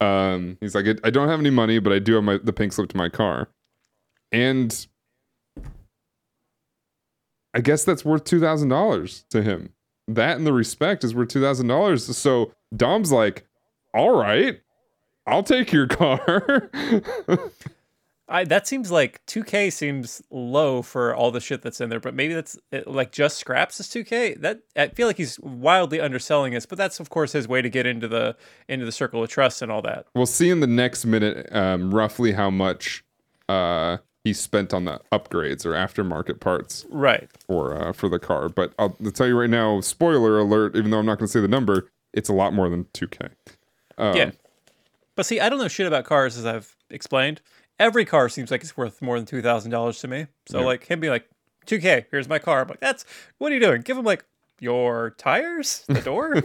[0.00, 2.52] Um, he's like, I, I don't have any money, but I do have my the
[2.52, 3.48] pink slip to my car,
[4.30, 4.86] and
[7.54, 9.72] I guess that's worth two thousand dollars to him.
[10.06, 12.16] That and the respect is worth two thousand dollars.
[12.16, 13.46] So Dom's like,
[13.94, 14.60] all right,
[15.28, 16.70] I'll take your car.
[18.30, 22.12] I that seems like 2K seems low for all the shit that's in there, but
[22.14, 24.38] maybe that's it, like just scraps is 2K.
[24.42, 27.70] That I feel like he's wildly underselling us, but that's of course his way to
[27.70, 28.36] get into the
[28.68, 30.06] into the circle of trust and all that.
[30.14, 33.02] we'll see in the next minute um, roughly how much
[33.48, 37.30] uh, he spent on the upgrades or aftermarket parts Right.
[37.46, 38.50] for uh, for the car.
[38.50, 40.76] But I'll, I'll tell you right now, spoiler alert.
[40.76, 43.30] Even though I'm not going to say the number, it's a lot more than 2K.
[43.96, 44.30] Um, yeah.
[45.18, 47.40] But see, I don't know shit about cars as I've explained.
[47.80, 50.28] Every car seems like it's worth more than two thousand dollars to me.
[50.46, 50.66] So Yeah.
[50.66, 51.28] like him being like,
[51.66, 52.62] two K, here's my car.
[52.62, 53.04] I'm like, that's
[53.38, 53.80] what are you doing?
[53.82, 54.24] Give him like
[54.60, 56.36] your tires, the door.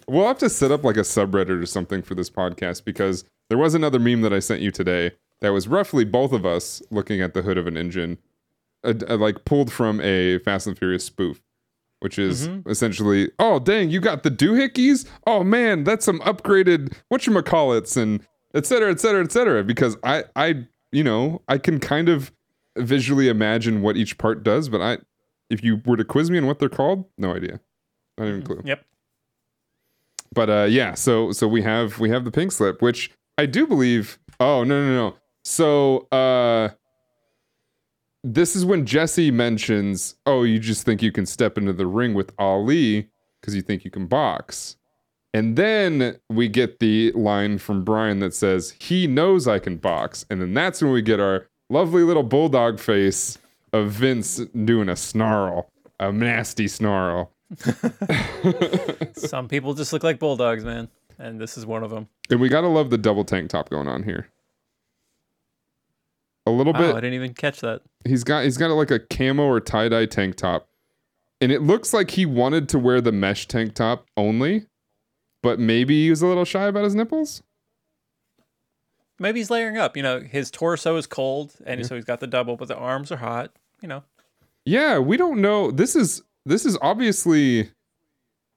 [0.08, 3.56] we'll have to set up like a subreddit or something for this podcast because there
[3.58, 7.20] was another meme that I sent you today that was roughly both of us looking
[7.20, 8.18] at the hood of an engine,
[8.82, 11.40] uh, uh, like pulled from a Fast and Furious spoof,
[12.02, 15.08] which is essentially, oh dang, you got the doohickeys?
[15.26, 19.64] Oh man, that's some upgraded whatchamacallits and et cetera, et cetera, et cetera.
[19.64, 22.32] Because I, I, you know, I can kind of
[22.76, 24.98] visually imagine what each part does, but I,
[25.50, 27.60] if you were to quiz me on what they're called, no idea,
[28.18, 28.84] not even a clue yep.
[30.32, 33.66] but uh yeah so so we have we have the pink slip which i do
[33.66, 36.68] believe oh no no no so uh
[38.24, 42.14] this is when jesse mentions oh you just think you can step into the ring
[42.14, 43.08] with ali
[43.40, 44.76] because you think you can box
[45.34, 50.24] and then we get the line from brian that says he knows i can box
[50.30, 53.38] and then that's when we get our lovely little bulldog face
[53.72, 57.32] of vince doing a snarl a nasty snarl
[59.14, 62.08] Some people just look like bulldogs, man, and this is one of them.
[62.30, 64.28] And we gotta love the double tank top going on here.
[66.46, 67.82] A little Wow, I didn't even catch that.
[68.04, 70.68] He's got he's got like a camo or tie dye tank top,
[71.40, 74.66] and it looks like he wanted to wear the mesh tank top only,
[75.42, 77.42] but maybe he was a little shy about his nipples.
[79.18, 79.96] Maybe he's layering up.
[79.96, 83.12] You know, his torso is cold, and so he's got the double, but the arms
[83.12, 83.52] are hot.
[83.80, 84.02] You know,
[84.64, 85.70] Yeah, we don't know.
[85.70, 87.70] This is this is obviously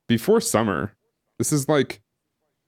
[0.07, 0.93] before summer.
[1.37, 2.01] This is like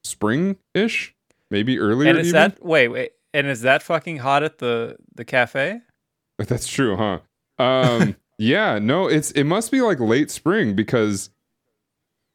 [0.03, 1.15] spring ish,
[1.49, 2.09] maybe earlier.
[2.09, 2.33] and is even.
[2.33, 3.11] that wait wait?
[3.37, 5.81] And is that fucking hot at the the cafe?
[6.39, 7.19] That's true, huh?
[7.63, 11.29] Um, yeah, no, it's it must be like late spring because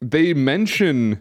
[0.01, 1.21] they mention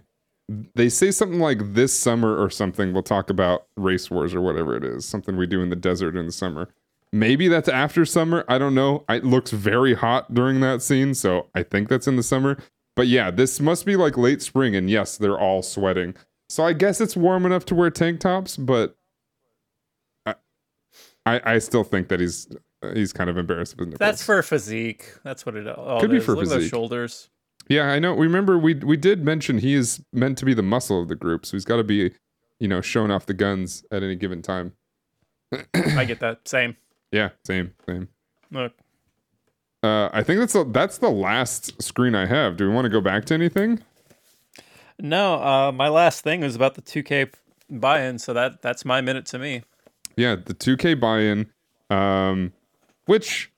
[0.75, 2.93] they say something like this summer or something.
[2.93, 6.15] We'll talk about race wars or whatever it is, something we do in the desert
[6.15, 6.69] in the summer.
[7.11, 8.45] Maybe that's after summer.
[8.47, 9.03] I don't know.
[9.09, 12.55] It looks very hot during that scene, so I think that's in the summer.
[12.95, 16.13] But yeah, this must be like late spring, and yes, they're all sweating.
[16.49, 18.95] So I guess it's warm enough to wear tank tops, but
[21.25, 22.47] I, I still think that he's
[22.93, 23.99] he's kind of embarrassed with nipples.
[23.99, 25.05] That's for physique.
[25.23, 27.29] That's what it all Could be for Look at those shoulders.
[27.67, 28.13] Yeah, I know.
[28.15, 31.45] Remember, we we did mention he is meant to be the muscle of the group,
[31.45, 32.11] so he's got to be,
[32.59, 34.73] you know, showing off the guns at any given time.
[35.73, 36.47] I get that.
[36.47, 36.75] Same.
[37.11, 38.07] Yeah, same, same.
[38.51, 38.73] Look,
[39.83, 42.57] Uh, I think that's the, that's the last screen I have.
[42.57, 43.81] Do we want to go back to anything?
[44.99, 45.35] no.
[45.35, 47.33] Uh, my last thing was about the 2K
[47.69, 49.63] buy-in, so that that's my minute to me.
[50.15, 51.49] Yeah, the 2K buy-in,
[51.89, 52.53] um,
[53.05, 53.51] which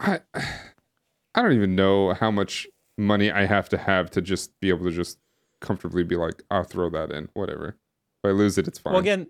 [0.00, 2.66] I I don't even know how much
[2.98, 5.18] money I have to have to just be able to just
[5.60, 7.76] comfortably be like, I'll throw that in, whatever.
[8.24, 8.94] If I lose it, it's fine.
[8.94, 9.26] Well, again,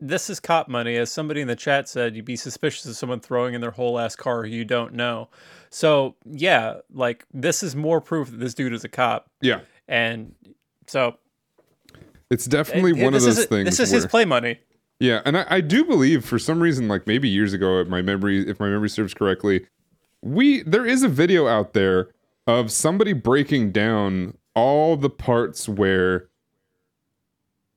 [0.00, 0.96] this is cop money.
[0.96, 3.98] As somebody in the chat said, you'd be suspicious of someone throwing in their whole
[3.98, 5.28] ass car who you don't know.
[5.70, 10.34] So yeah, like this is more proof that this dude is a cop, yeah, and
[10.86, 11.16] so
[12.30, 13.64] it's definitely it- one of those is, things.
[13.64, 14.60] This is where, his play money.
[15.00, 18.00] Yeah, and I, I do believe for some reason, like maybe years ago, if my
[18.00, 19.66] memory, if my memory serves correctly,
[20.22, 22.08] we there is a video out there
[22.46, 26.28] of somebody breaking down all the parts where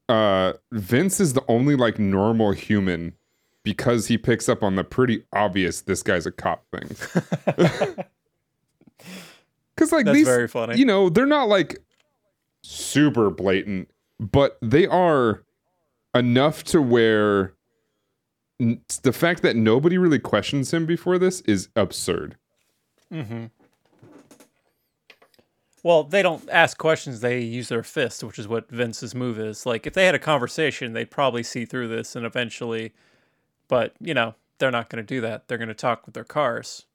[0.09, 3.13] uh Vince is the only like normal human
[3.63, 6.87] because he picks up on the pretty obvious this guy's a cop thing.
[9.75, 10.77] Cause like That's these very funny.
[10.77, 11.79] you know, they're not like
[12.63, 15.43] super blatant, but they are
[16.17, 17.53] enough to where
[18.59, 22.37] n- the fact that nobody really questions him before this is absurd.
[23.11, 23.45] Mm-hmm.
[25.83, 29.65] Well, they don't ask questions; they use their fist, which is what Vince's move is.
[29.65, 32.93] Like if they had a conversation, they'd probably see through this and eventually.
[33.67, 35.47] But you know, they're not going to do that.
[35.47, 36.85] They're going to talk with their cars.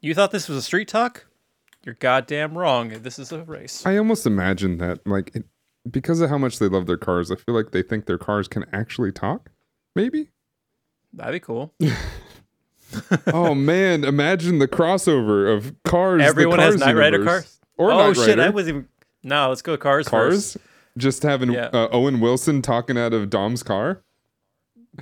[0.00, 1.26] You thought this was a street talk?
[1.84, 2.90] You're goddamn wrong.
[2.90, 3.84] This is a race.
[3.86, 5.44] I almost imagine that, like, it,
[5.90, 8.48] because of how much they love their cars, I feel like they think their cars
[8.48, 9.50] can actually talk.
[9.94, 10.30] Maybe.
[11.12, 11.74] That'd be cool.
[13.28, 16.22] oh man, imagine the crossover of cars.
[16.22, 17.60] Everyone has Cars Knight Rider cars.
[17.76, 18.38] Or oh Knight shit!
[18.38, 18.52] I Rider.
[18.52, 18.88] was even.
[19.22, 20.08] No, let's go cars.
[20.08, 20.52] cars.
[20.54, 20.64] First.
[20.96, 21.70] Just having Yeah.
[21.72, 24.02] uh, Owen Wilson talking out of Dom's car.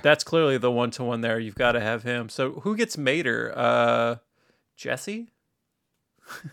[0.01, 1.39] That's clearly the one to one there.
[1.39, 2.29] You've got to have him.
[2.29, 3.53] So who gets Mater?
[3.55, 4.15] Uh,
[4.75, 5.29] Jesse.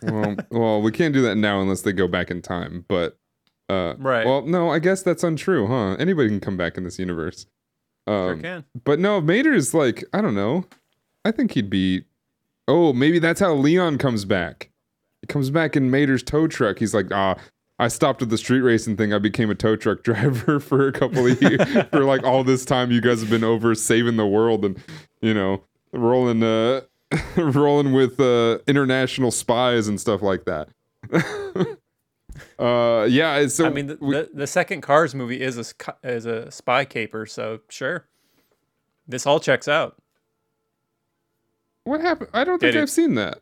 [0.03, 2.85] well, well, we can't do that now unless they go back in time.
[2.88, 3.19] But
[3.70, 4.26] uh, Right.
[4.26, 5.92] Well, no, I guess that's untrue, huh?
[5.98, 7.46] Anybody can come back in this universe.
[8.09, 8.64] Sure Um, can.
[8.85, 10.64] but no, Mater's like I don't know.
[11.24, 12.04] I think he'd be.
[12.68, 14.70] Oh, maybe that's how Leon comes back.
[15.22, 16.78] He comes back in Mater's tow truck.
[16.78, 17.37] He's like, ah,
[17.78, 19.12] I stopped at the street racing thing.
[19.12, 21.61] I became a tow truck driver for a couple of years.
[21.90, 24.78] for like all this time, you guys have been over saving the world and
[25.20, 26.83] you know rolling, uh,
[27.37, 30.68] rolling with uh, international spies and stuff like that.
[32.59, 33.46] Uh, yeah.
[33.48, 35.64] So I mean, the, we- the, the second Cars movie is a
[36.05, 38.07] is a spy caper, so sure,
[39.07, 39.96] this all checks out.
[41.85, 42.31] what happened?
[42.33, 43.40] I don't think Did I've seen that.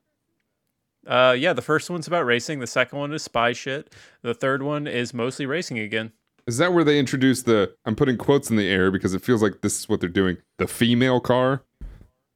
[1.06, 2.58] Uh, yeah, the first one's about racing.
[2.60, 3.94] The second one is spy shit.
[4.22, 6.12] The third one is mostly racing again.
[6.46, 7.74] Is that where they introduce the?
[7.84, 10.38] I'm putting quotes in the air because it feels like this is what they're doing.
[10.58, 11.62] The female car.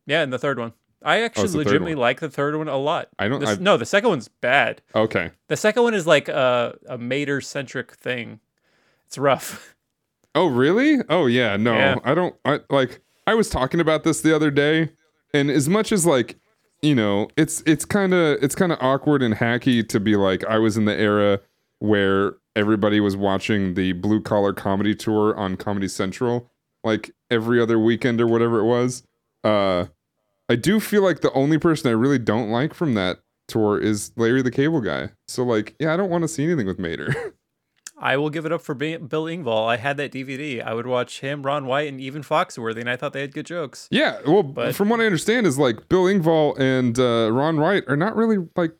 [0.06, 0.72] Yeah, and the third one.
[1.04, 3.08] I actually it's the third legitimately like the third one a lot.
[3.18, 4.82] I don't- I've- no, the second one's bad.
[4.94, 5.30] Okay.
[5.48, 8.40] The second one is like a, a mater centric thing.
[9.06, 9.68] It's rough.
[10.34, 10.96] Oh really?
[11.10, 11.58] Oh yeah.
[11.58, 11.96] No, Yeah.
[12.04, 12.34] I don't.
[12.46, 13.00] I like.
[13.26, 14.88] I was talking about this the other day,
[15.34, 16.38] and as much as like,
[16.80, 20.42] you know, it's it's kind of it's kind of awkward and hacky to be like
[20.46, 21.40] I was in the era
[21.80, 26.50] where everybody was watching the blue collar comedy tour on Comedy Central
[26.82, 29.02] like every other weekend or whatever it was.
[29.44, 29.84] Uh,
[30.48, 34.12] I do feel like the only person I really don't like from that tour is
[34.16, 35.10] Larry the Cable Guy.
[35.28, 37.14] So like, yeah, I don't want to see anything with Mater.
[37.98, 39.68] I will give it up for Bi- Bill Engvall.
[39.68, 40.60] I had that DVD.
[40.64, 43.46] I would watch him, Ron White, and even Foxworthy, and I thought they had good
[43.46, 43.86] jokes.
[43.92, 47.84] Yeah, well, But- from what I understand, is like Bill Engvall and uh, Ron White
[47.86, 48.72] are not really like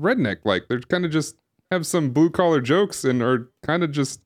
[0.00, 0.38] redneck.
[0.44, 1.36] Like they're kind of just
[1.70, 4.22] have some blue collar jokes and are kind of just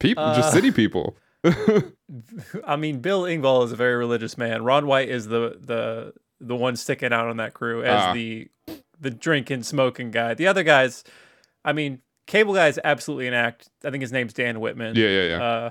[0.00, 1.16] people, just Uh, city people.
[2.66, 4.62] I mean, Bill Engvall is a very religious man.
[4.64, 8.12] Ron White is the the the one sticking out on that crew as Ah.
[8.12, 8.48] the
[8.98, 10.34] the drinking, smoking guy.
[10.34, 11.04] The other guys,
[11.64, 13.68] I mean, Cable Guy is absolutely an act.
[13.84, 14.96] I think his name's Dan Whitman.
[14.96, 15.42] Yeah, yeah, yeah.
[15.42, 15.70] Uh,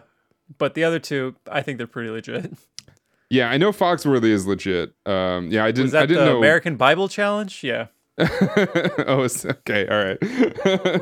[0.57, 2.53] but the other two, I think they're pretty legit.
[3.29, 4.93] yeah, I know Foxworthy is legit.
[5.05, 5.85] Um, yeah, I didn't.
[5.85, 6.37] Was that I didn't the know.
[6.37, 7.63] American Bible Challenge?
[7.63, 7.87] Yeah.
[8.17, 10.17] oh, okay, all right.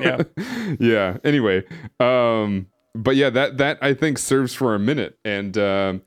[0.02, 0.24] Yeah.
[0.80, 1.18] yeah.
[1.24, 1.64] Anyway,
[2.00, 6.02] um, but yeah, that that I think serves for a minute, and um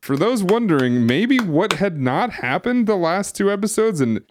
[0.00, 4.22] for those wondering, maybe what had not happened the last two episodes, and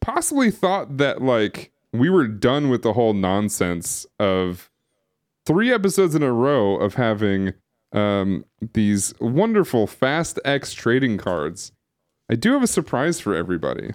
[0.00, 4.70] possibly thought that like we were done with the whole nonsense of
[5.46, 7.54] three episodes in a row of having
[7.92, 11.72] um, these wonderful Fast X trading cards.
[12.30, 13.92] I do have a surprise for everybody.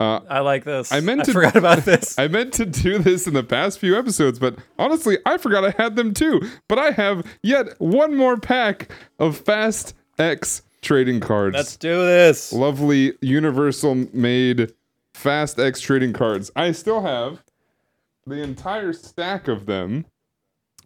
[0.00, 0.90] Uh, I like this.
[0.90, 2.18] I meant to- forgot about this.
[2.18, 5.74] I meant to do this in the past few episodes, but honestly, I forgot I
[5.80, 6.40] had them too.
[6.68, 11.54] But I have yet one more pack of Fast X trading cards.
[11.54, 12.50] Let's do this.
[12.50, 14.72] Lovely Universal made
[15.12, 16.50] Fast X trading cards.
[16.56, 17.44] I still have
[18.26, 20.06] the entire stack of them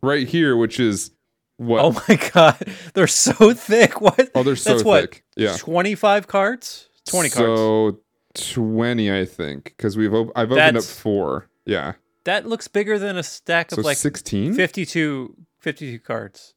[0.02, 1.12] right here, which is
[1.56, 1.80] what?
[1.84, 2.58] Oh my god,
[2.94, 4.00] they're so thick.
[4.00, 4.30] What?
[4.34, 5.24] Oh, they're so That's what, thick.
[5.36, 5.56] Yeah.
[5.56, 6.88] Twenty-five cards.
[7.06, 7.60] Twenty cards.
[7.60, 8.00] So
[8.34, 11.48] 20, I think, because we've op- I've opened up four.
[11.64, 11.94] Yeah.
[12.24, 14.54] That looks bigger than a stack So of like 16?
[14.54, 16.54] 52, 52 cards.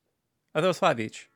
[0.54, 1.30] I thought it was five each.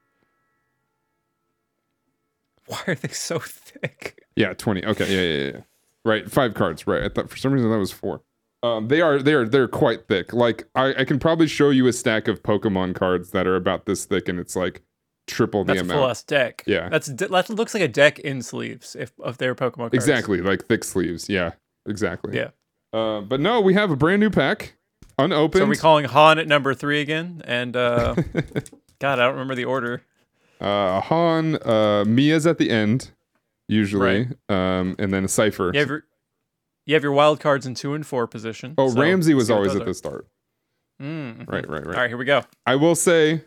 [2.67, 4.23] Why are they so thick?
[4.35, 4.85] Yeah, 20.
[4.85, 5.61] Okay, yeah, yeah, yeah, yeah.
[6.03, 6.87] Right, five cards.
[6.87, 7.03] Right.
[7.03, 8.21] I thought for some reason that was four.
[8.63, 10.33] Um, they are they are they're quite thick.
[10.33, 13.85] Like I, I can probably show you a stack of Pokemon cards that are about
[13.85, 14.83] this thick, and it's like
[15.27, 15.99] triple the That's a amount.
[15.99, 16.63] full ass deck.
[16.67, 16.89] Yeah.
[16.89, 19.93] that's that looks like a deck in sleeves if of their Pokemon cards.
[19.93, 21.29] Exactly, like thick sleeves.
[21.29, 21.51] Yeah,
[21.85, 22.35] exactly.
[22.35, 22.49] Yeah.
[22.93, 24.73] Uh, but no, we have a brand new pack,
[25.17, 25.61] unopened.
[25.61, 27.41] So are we calling Han at number three again?
[27.45, 28.15] And uh,
[28.99, 30.01] God, I don't remember the order.
[30.59, 33.11] uh, Han, uh, Mia's at the end,
[33.67, 35.71] usually, um, and then a Cipher.
[35.73, 36.03] You have your
[36.85, 38.73] you have your wild cards in two and four position.
[38.77, 40.27] oh, so Ramsey was always at the start.
[41.01, 41.47] Mm.
[41.49, 41.95] Right, right, right.
[41.95, 42.43] All right, here we go.
[42.65, 43.43] I will say,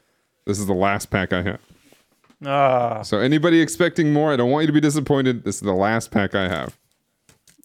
[0.46, 1.60] this is the last pack I have.
[2.44, 3.02] Ah.
[3.02, 5.44] So anybody expecting more, I don't want you to be disappointed.
[5.44, 6.76] This is the last pack I have.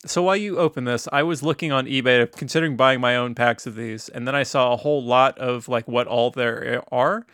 [0.05, 3.67] So while you open this, I was looking on eBay, considering buying my own packs
[3.67, 7.25] of these, and then I saw a whole lot of like what all there are,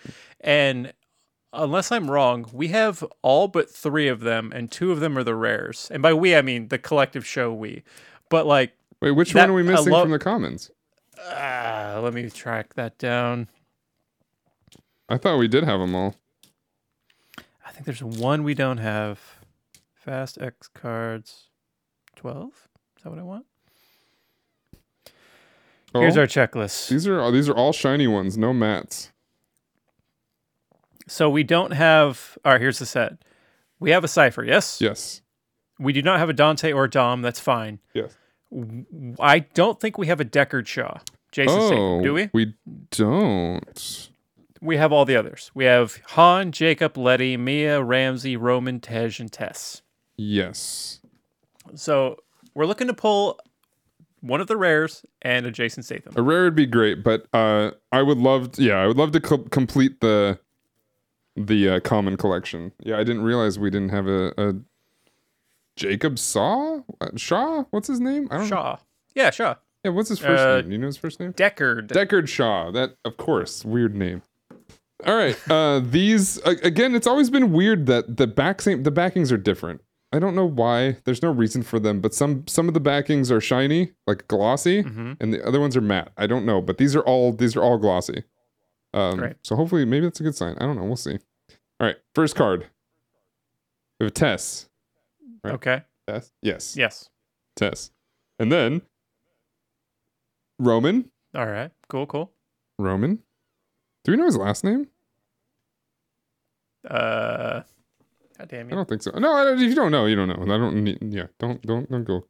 [0.42, 0.92] and
[1.54, 5.24] unless I'm wrong, we have all but three of them, and two of them are
[5.24, 5.88] the rares.
[5.92, 7.84] And by we, I mean the collective show we.
[8.30, 10.72] But like, Wait, which That- one are we missing love- from the commons?
[11.30, 13.48] ah, let me track that down.
[15.08, 16.16] I thought we did have them all.
[17.66, 19.20] I think there's one we don't have.
[19.94, 21.50] Fast X cards,
[22.16, 22.70] twelve.
[22.98, 23.46] Is that what I want?
[25.94, 26.90] Here's Oh, our checklist.
[26.90, 29.12] These are these are all shiny ones, no mats.
[31.08, 32.38] So we don't have.
[32.44, 33.14] All right, here's the set.
[33.80, 34.44] We have a cipher.
[34.44, 34.80] Yes.
[34.82, 35.22] Yes.
[35.80, 37.22] We do not have a Dante or a Dom.
[37.22, 37.80] That's fine.
[37.94, 38.16] Yes.
[39.20, 41.00] I don't think we have a Deckard Shaw.
[41.32, 42.04] Jason oh, Statham.
[42.04, 42.30] Do we?
[42.34, 42.54] We
[42.92, 44.10] don't.
[44.62, 45.52] We have all the others.
[45.54, 49.82] We have Han, Jacob, Letty, Mia, Ramsey, Roman, Tej, and Tess.
[50.18, 51.02] Yes.
[51.76, 52.18] So
[52.54, 53.40] we're looking to pull
[54.22, 56.14] one of the rares and a Jason Statham.
[56.16, 58.54] A rare would be great, but uh, I would love.
[58.54, 60.40] To, yeah, I would love to co- complete the
[61.36, 62.72] the uh, common collection.
[62.82, 64.54] Yeah, I didn't realize we didn't have a, a
[65.76, 67.66] Jacob Saw uh, Shaw.
[67.72, 68.28] What's his name?
[68.32, 68.56] I don't know.
[68.56, 68.78] Shaw.
[69.14, 69.56] Yeah, Shaw.
[69.84, 70.72] Yeah, what's his first Uh, name?
[70.72, 71.34] You know his first name?
[71.34, 71.90] Deckard.
[71.90, 72.72] Deckard Shaw.
[72.72, 74.24] That, of course, weird name.
[75.06, 75.38] All right.
[75.50, 76.96] Uh, these again.
[76.96, 79.82] It's always been weird that the back same the backings are different.
[80.14, 80.98] I don't know why.
[81.04, 84.84] There's no reason for them, but some some of the backings are shiny, like glossy,
[84.84, 85.18] Mhm.
[85.20, 86.12] and the other ones are matte.
[86.18, 88.24] I don't know, but these are all these are all glossy.
[88.94, 89.36] Um, Great.
[89.44, 90.56] So hopefully, maybe that's a good sign.
[90.60, 90.86] I don't know.
[90.86, 91.18] We'll see.
[91.80, 91.98] All right.
[92.14, 92.68] First card.
[94.00, 94.70] We have Tess.
[95.44, 95.54] right.
[95.56, 95.82] Okay.
[96.08, 96.32] Tess.
[96.42, 96.78] Yes.
[96.78, 97.10] Yes.
[97.58, 97.92] Tess.
[98.40, 98.82] And then
[100.60, 101.12] Roman.
[101.36, 101.72] All right.
[101.90, 102.06] Cool.
[102.06, 102.32] Cool.
[102.80, 103.20] Roman.
[104.06, 104.88] Do we know his last name?
[106.90, 107.62] Uh.
[108.38, 109.12] God damn I don't think so.
[109.12, 110.42] No, I don't, if you don't know, you don't know.
[110.44, 110.98] I don't need.
[111.02, 112.26] Yeah, don't don't don't go.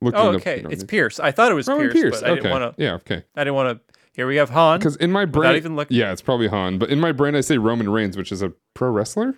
[0.00, 0.62] Look Oh, okay.
[0.68, 1.20] It's need- Pierce.
[1.20, 2.20] I thought it was Pierce, Pierce.
[2.20, 2.40] but I okay.
[2.42, 2.82] didn't want to.
[2.82, 2.94] Yeah.
[2.94, 3.22] Okay.
[3.36, 3.94] I didn't want to.
[4.12, 4.78] Here we have Han.
[4.78, 6.78] Because in my brain, even looking- yeah, it's probably Han.
[6.78, 9.34] But in my brain, I say Roman Reigns, which is a pro wrestler.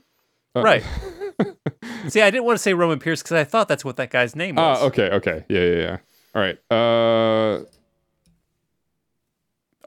[0.55, 0.83] Uh, Right.
[2.09, 4.35] See, I didn't want to say Roman Pierce because I thought that's what that guy's
[4.35, 4.79] name was.
[4.81, 5.97] Ah, okay, okay, yeah, yeah, yeah.
[6.35, 6.59] All right.
[6.71, 7.65] Uh,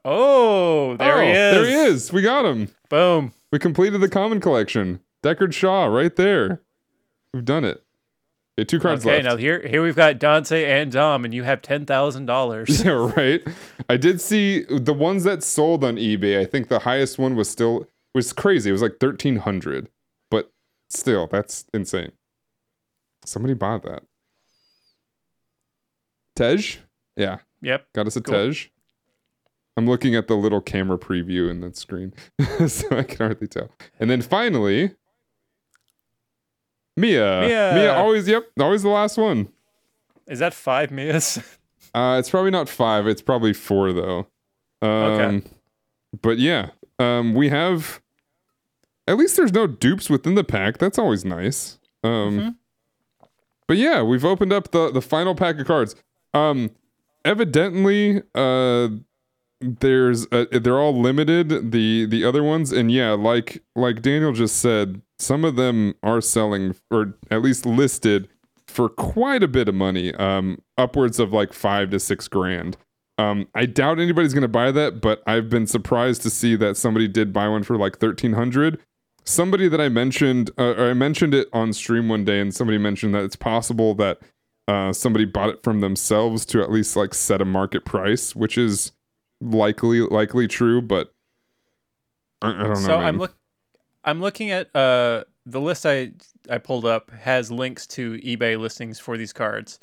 [0.05, 1.55] Oh, there he Oh, is.
[1.55, 2.13] There he is.
[2.13, 2.69] We got him.
[2.89, 3.33] Boom.
[3.51, 5.01] We completed the common collection.
[5.23, 6.61] Deckard Shaw, right there.
[7.33, 7.83] We've done it.
[8.57, 9.25] Okay, two cards Okay, left.
[9.25, 12.83] now here here we've got Dante and Dom, and you have ten thousand dollars.
[12.85, 13.41] Yeah, right.
[13.89, 16.39] I did see the ones that sold on eBay.
[16.39, 18.69] I think the highest one was still was crazy.
[18.69, 19.89] It was like thirteen hundred,
[20.31, 20.51] but
[20.89, 22.11] still, that's insane.
[23.25, 24.03] Somebody bought that.
[26.35, 26.79] Tej,
[27.17, 27.87] yeah, Yep.
[27.93, 28.51] got us a Cool.
[28.53, 28.69] Tej.
[29.79, 32.13] I'm looking at the little camera preview in that screen,
[32.67, 33.69] so I can hardly tell.
[33.99, 34.91] And then finally,
[36.97, 37.41] Mia.
[37.41, 37.71] Mia.
[37.75, 38.27] Mia always.
[38.27, 39.49] Yep, always the last one.
[40.27, 41.39] Is that five Mias?
[41.95, 43.07] Uh, it's probably not five.
[43.07, 44.27] It's probably four though.
[44.79, 45.41] Um, Okay.
[46.21, 46.69] But yeah,
[46.99, 47.99] um, we have.
[49.07, 50.77] At least there's no dupes within the pack.
[50.77, 51.79] That's always nice.
[52.03, 53.27] Um, Mm-hmm.
[53.67, 55.95] but yeah, we've opened up the the final pack of cards.
[56.35, 56.69] Um,
[57.25, 58.89] evidently, uh,
[59.61, 61.71] there's a, they're all limited.
[61.71, 66.21] The the other ones, and yeah, like like Daniel just said, some of them are
[66.21, 68.29] selling or at least listed
[68.67, 72.77] for quite a bit of money, um, upwards of like five to six grand.
[73.17, 77.07] Um, I doubt anybody's gonna buy that, but I've been surprised to see that somebody
[77.07, 78.79] did buy one for like thirteen hundred.
[79.25, 82.77] Somebody that I mentioned, uh, or I mentioned it on stream one day, and somebody
[82.77, 84.19] mentioned that it's possible that
[84.69, 88.57] uh, somebody bought it from themselves to at least like set a market price, which
[88.57, 88.93] is
[89.41, 91.13] likely likely true, but
[92.41, 92.75] I, I don't know.
[92.75, 93.35] so I'm look
[94.03, 96.11] I'm looking at uh the list I
[96.49, 99.79] I pulled up has links to eBay listings for these cards.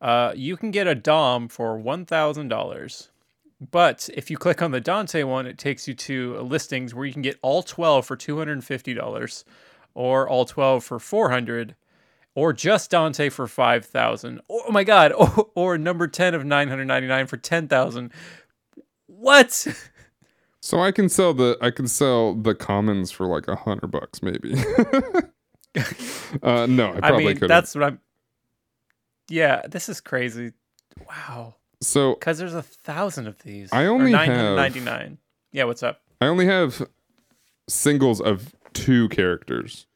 [0.00, 3.10] Uh, you can get a Dom for one thousand dollars,
[3.70, 7.12] but if you click on the Dante one, it takes you to listings where you
[7.12, 9.44] can get all twelve for two hundred and fifty dollars,
[9.94, 11.74] or all twelve for four hundred,
[12.36, 14.40] or just Dante for five thousand.
[14.48, 15.12] Oh my God!
[15.18, 18.12] Or, or number ten of nine hundred ninety nine for ten thousand.
[19.20, 19.66] What?
[20.60, 24.22] So I can sell the I can sell the commons for like a hundred bucks
[24.22, 24.54] maybe.
[26.42, 27.50] uh, no, I I probably mean, could.
[27.50, 28.00] that's what I'm.
[29.28, 30.52] Yeah, this is crazy.
[31.08, 33.70] Wow, So because there's a thousand of these.
[33.72, 35.18] I only have- ninety nine.
[35.52, 36.00] Yeah, what's up?
[36.20, 36.86] I only have
[37.68, 39.86] singles of two characters.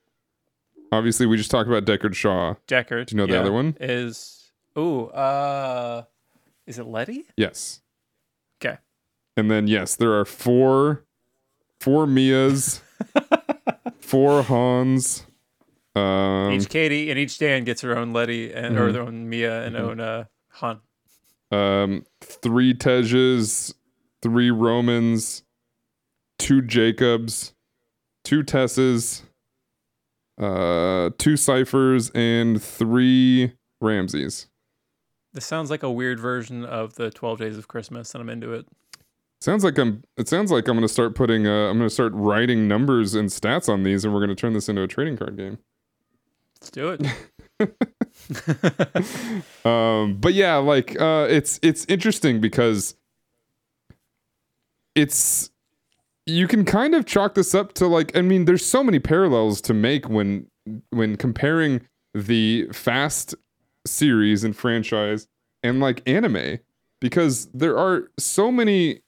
[0.93, 2.55] Obviously, we just talked about Deckard Shaw.
[2.69, 3.07] Deckard.
[3.07, 3.77] Do you know the other one?
[3.81, 6.05] Is ooh uh,
[6.67, 7.25] is it Letty?
[7.37, 7.81] Yes.
[9.37, 11.05] And then yes, there are four,
[11.81, 12.83] four Mias,
[14.01, 15.27] four Hans.
[15.95, 18.93] Um, each Katie and each Dan gets her own Letty and or Mhm.
[18.93, 20.81] their own Mia and own uh Han.
[21.51, 23.75] um, three Tejas,
[24.23, 25.43] three Romans,
[26.39, 27.53] two Jacobs,
[28.25, 29.23] two Tesses,
[30.41, 34.47] uh, two Ciphers, and three Ramses.
[35.35, 38.53] This sounds like a weird version of the Twelve Days of Christmas, and I'm into
[38.55, 38.67] it.
[39.43, 40.05] Sounds like I'm.
[40.17, 41.49] It sounds like I'm gonna start putting.
[41.49, 44.69] Uh, I'm gonna start writing numbers and stats on these, and we're gonna turn this
[44.69, 45.59] into a trading card game.
[46.61, 47.05] Let's do it.
[49.65, 52.97] um but yeah like uh it's it's interesting because
[54.95, 55.51] it's
[56.27, 59.61] you can kind of chalk this up to like i mean there's so many parallels
[59.61, 60.45] to make when
[60.91, 63.37] when comparing the fast
[63.87, 65.29] series and franchise
[65.63, 66.59] and like anime
[67.01, 69.03] because there are so many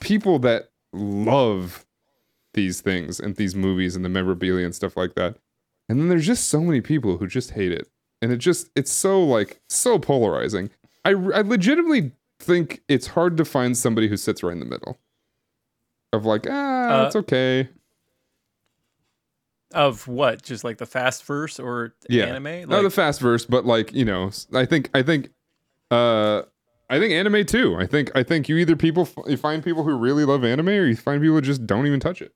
[0.00, 1.84] people that love
[2.54, 5.36] these things and these movies and the memorabilia and stuff like that.
[5.88, 7.88] And then there's just so many people who just hate it.
[8.20, 10.70] And it just it's so like so polarizing.
[11.04, 14.98] I i legitimately think it's hard to find somebody who sits right in the middle
[16.12, 17.68] of like ah Uh, it's okay.
[19.74, 20.42] Of what?
[20.42, 22.24] Just like the fast verse or yeah.
[22.24, 22.68] anime?
[22.68, 25.30] not the fast verse but like you know i think i think
[25.90, 26.42] uh
[26.90, 29.84] i think anime too i think i think you either people f- you find people
[29.84, 32.32] who really love anime or you find people who just don't even touch it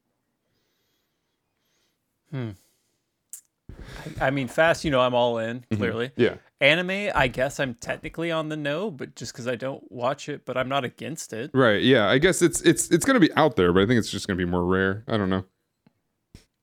[4.21, 4.85] I mean, fast.
[4.85, 5.61] You know, I'm all in.
[5.61, 5.77] Mm-hmm.
[5.77, 7.11] Clearly, yeah anime.
[7.15, 10.57] I guess I'm technically on the no, but just because I don't watch it, but
[10.57, 11.51] I'm not against it.
[11.53, 14.11] right yeah i guess it's it's it's gonna be out there but i think it's
[14.11, 15.45] just gonna be more rare i don't know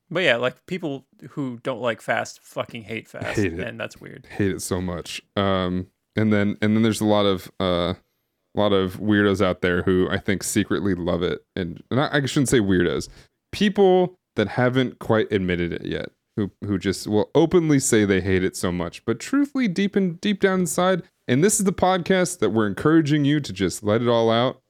[0.09, 4.25] But yeah, like people who don't like fast fucking hate fast, Hate and that's weird.
[4.25, 5.21] hate it so much.
[5.35, 5.87] Um,
[6.19, 9.83] and then and then there's a lot of uh, a lot of weirdos out there
[9.83, 13.07] who I think secretly love it, and, and I, I shouldn't say weirdos,
[13.53, 18.43] people that haven't quite admitted it yet, who who just will openly say they hate
[18.43, 22.39] it so much, but truthfully, deep in deep down inside, and this is the podcast
[22.39, 24.61] that we're encouraging you to just let it all out.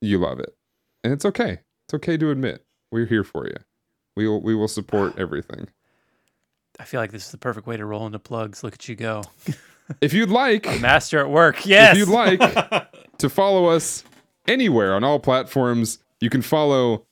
[0.00, 0.56] You love it,
[1.02, 1.60] and it's okay.
[1.86, 2.64] It's okay to admit.
[2.90, 3.56] We're here for you.
[4.16, 5.68] We will we will support everything.
[6.80, 8.64] I feel like this is the perfect way to roll into plugs.
[8.64, 9.22] Look at you go,
[10.00, 11.66] If you'd like, master at work.
[11.66, 12.40] Yes, If you'd like,
[13.18, 14.04] to follow us
[14.48, 15.98] anywhere on all platforms.
[16.20, 17.06] You can follow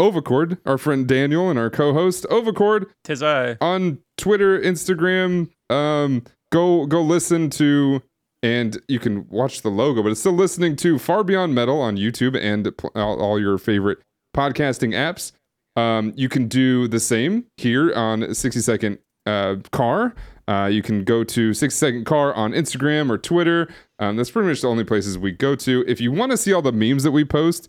[0.00, 3.56] Ovacord, our friend Daniel, and our co-host Ovacord Tis I.
[3.60, 5.50] on Twitter, Instagram.
[5.70, 8.02] Um, go go listen to,
[8.42, 11.96] and you can watch the logo, but it's still listening to Far Beyond Metal on
[11.96, 13.98] YouTube and pl- all, all your favorite
[14.36, 15.32] podcasting apps.
[15.76, 20.14] Um, you can do the same here on 60 Second uh, Car.
[20.46, 23.68] Uh, you can go to 60 Second Car on Instagram or Twitter.
[23.98, 25.84] Um, that's pretty much the only places we go to.
[25.86, 27.68] If you want to see all the memes that we post,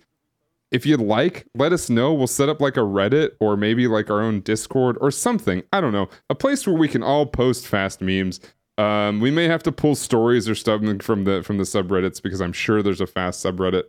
[0.71, 2.13] if you'd like, let us know.
[2.13, 5.63] We'll set up like a Reddit or maybe like our own Discord or something.
[5.71, 6.09] I don't know.
[6.29, 8.39] A place where we can all post fast memes.
[8.77, 12.41] Um, we may have to pull stories or stuff from the from the subreddits because
[12.41, 13.83] I'm sure there's a fast subreddit.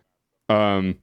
[0.48, 0.98] Um,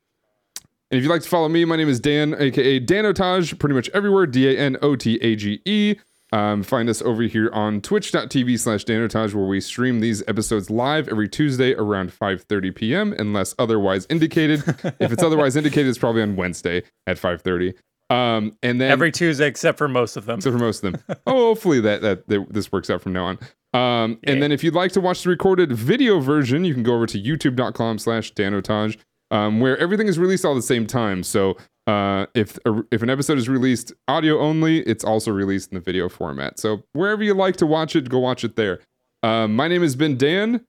[0.89, 3.75] and if you'd like to follow me, my name is Dan, aka Dan Danotage, pretty
[3.75, 4.25] much everywhere.
[4.25, 5.95] D A N O T A G E.
[6.33, 11.07] Um, find us over here on twitch.tv slash Danotage, where we stream these episodes live
[11.07, 14.63] every Tuesday around 5.30 p.m., unless otherwise indicated.
[14.99, 17.75] if it's otherwise indicated, it's probably on Wednesday at 5.30.
[18.09, 20.39] Um, and then Every Tuesday except for most of them.
[20.39, 21.03] except for most of them.
[21.27, 23.39] oh, hopefully that, that that this works out from now on.
[23.73, 26.95] Um, and then if you'd like to watch the recorded video version, you can go
[26.95, 28.97] over to youtube.com slash danotage,
[29.31, 31.23] um, where everything is released all at the same time.
[31.23, 35.75] So uh, if a, if an episode is released audio only, it's also released in
[35.75, 36.59] the video format.
[36.59, 38.79] So wherever you like to watch it, go watch it there.
[39.21, 40.65] Um, my name has been Dan.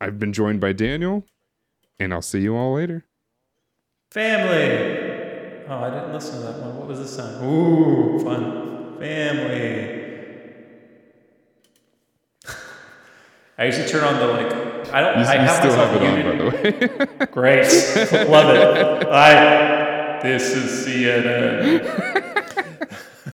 [0.00, 1.24] I've been joined by Daniel,
[1.98, 3.04] and I'll see you all later.
[4.10, 5.64] Family.
[5.68, 6.76] Oh, I didn't listen to that one.
[6.78, 7.44] What was the sound?
[7.44, 8.98] Ooh, fun.
[8.98, 10.04] Family.
[13.58, 14.52] I usually turn on the like.
[14.92, 15.18] I don't.
[15.18, 17.26] You, I have still have it on, by the way.
[17.32, 17.64] Great.
[18.30, 19.06] Love it.
[19.08, 19.87] I.
[20.22, 21.84] This is CNN.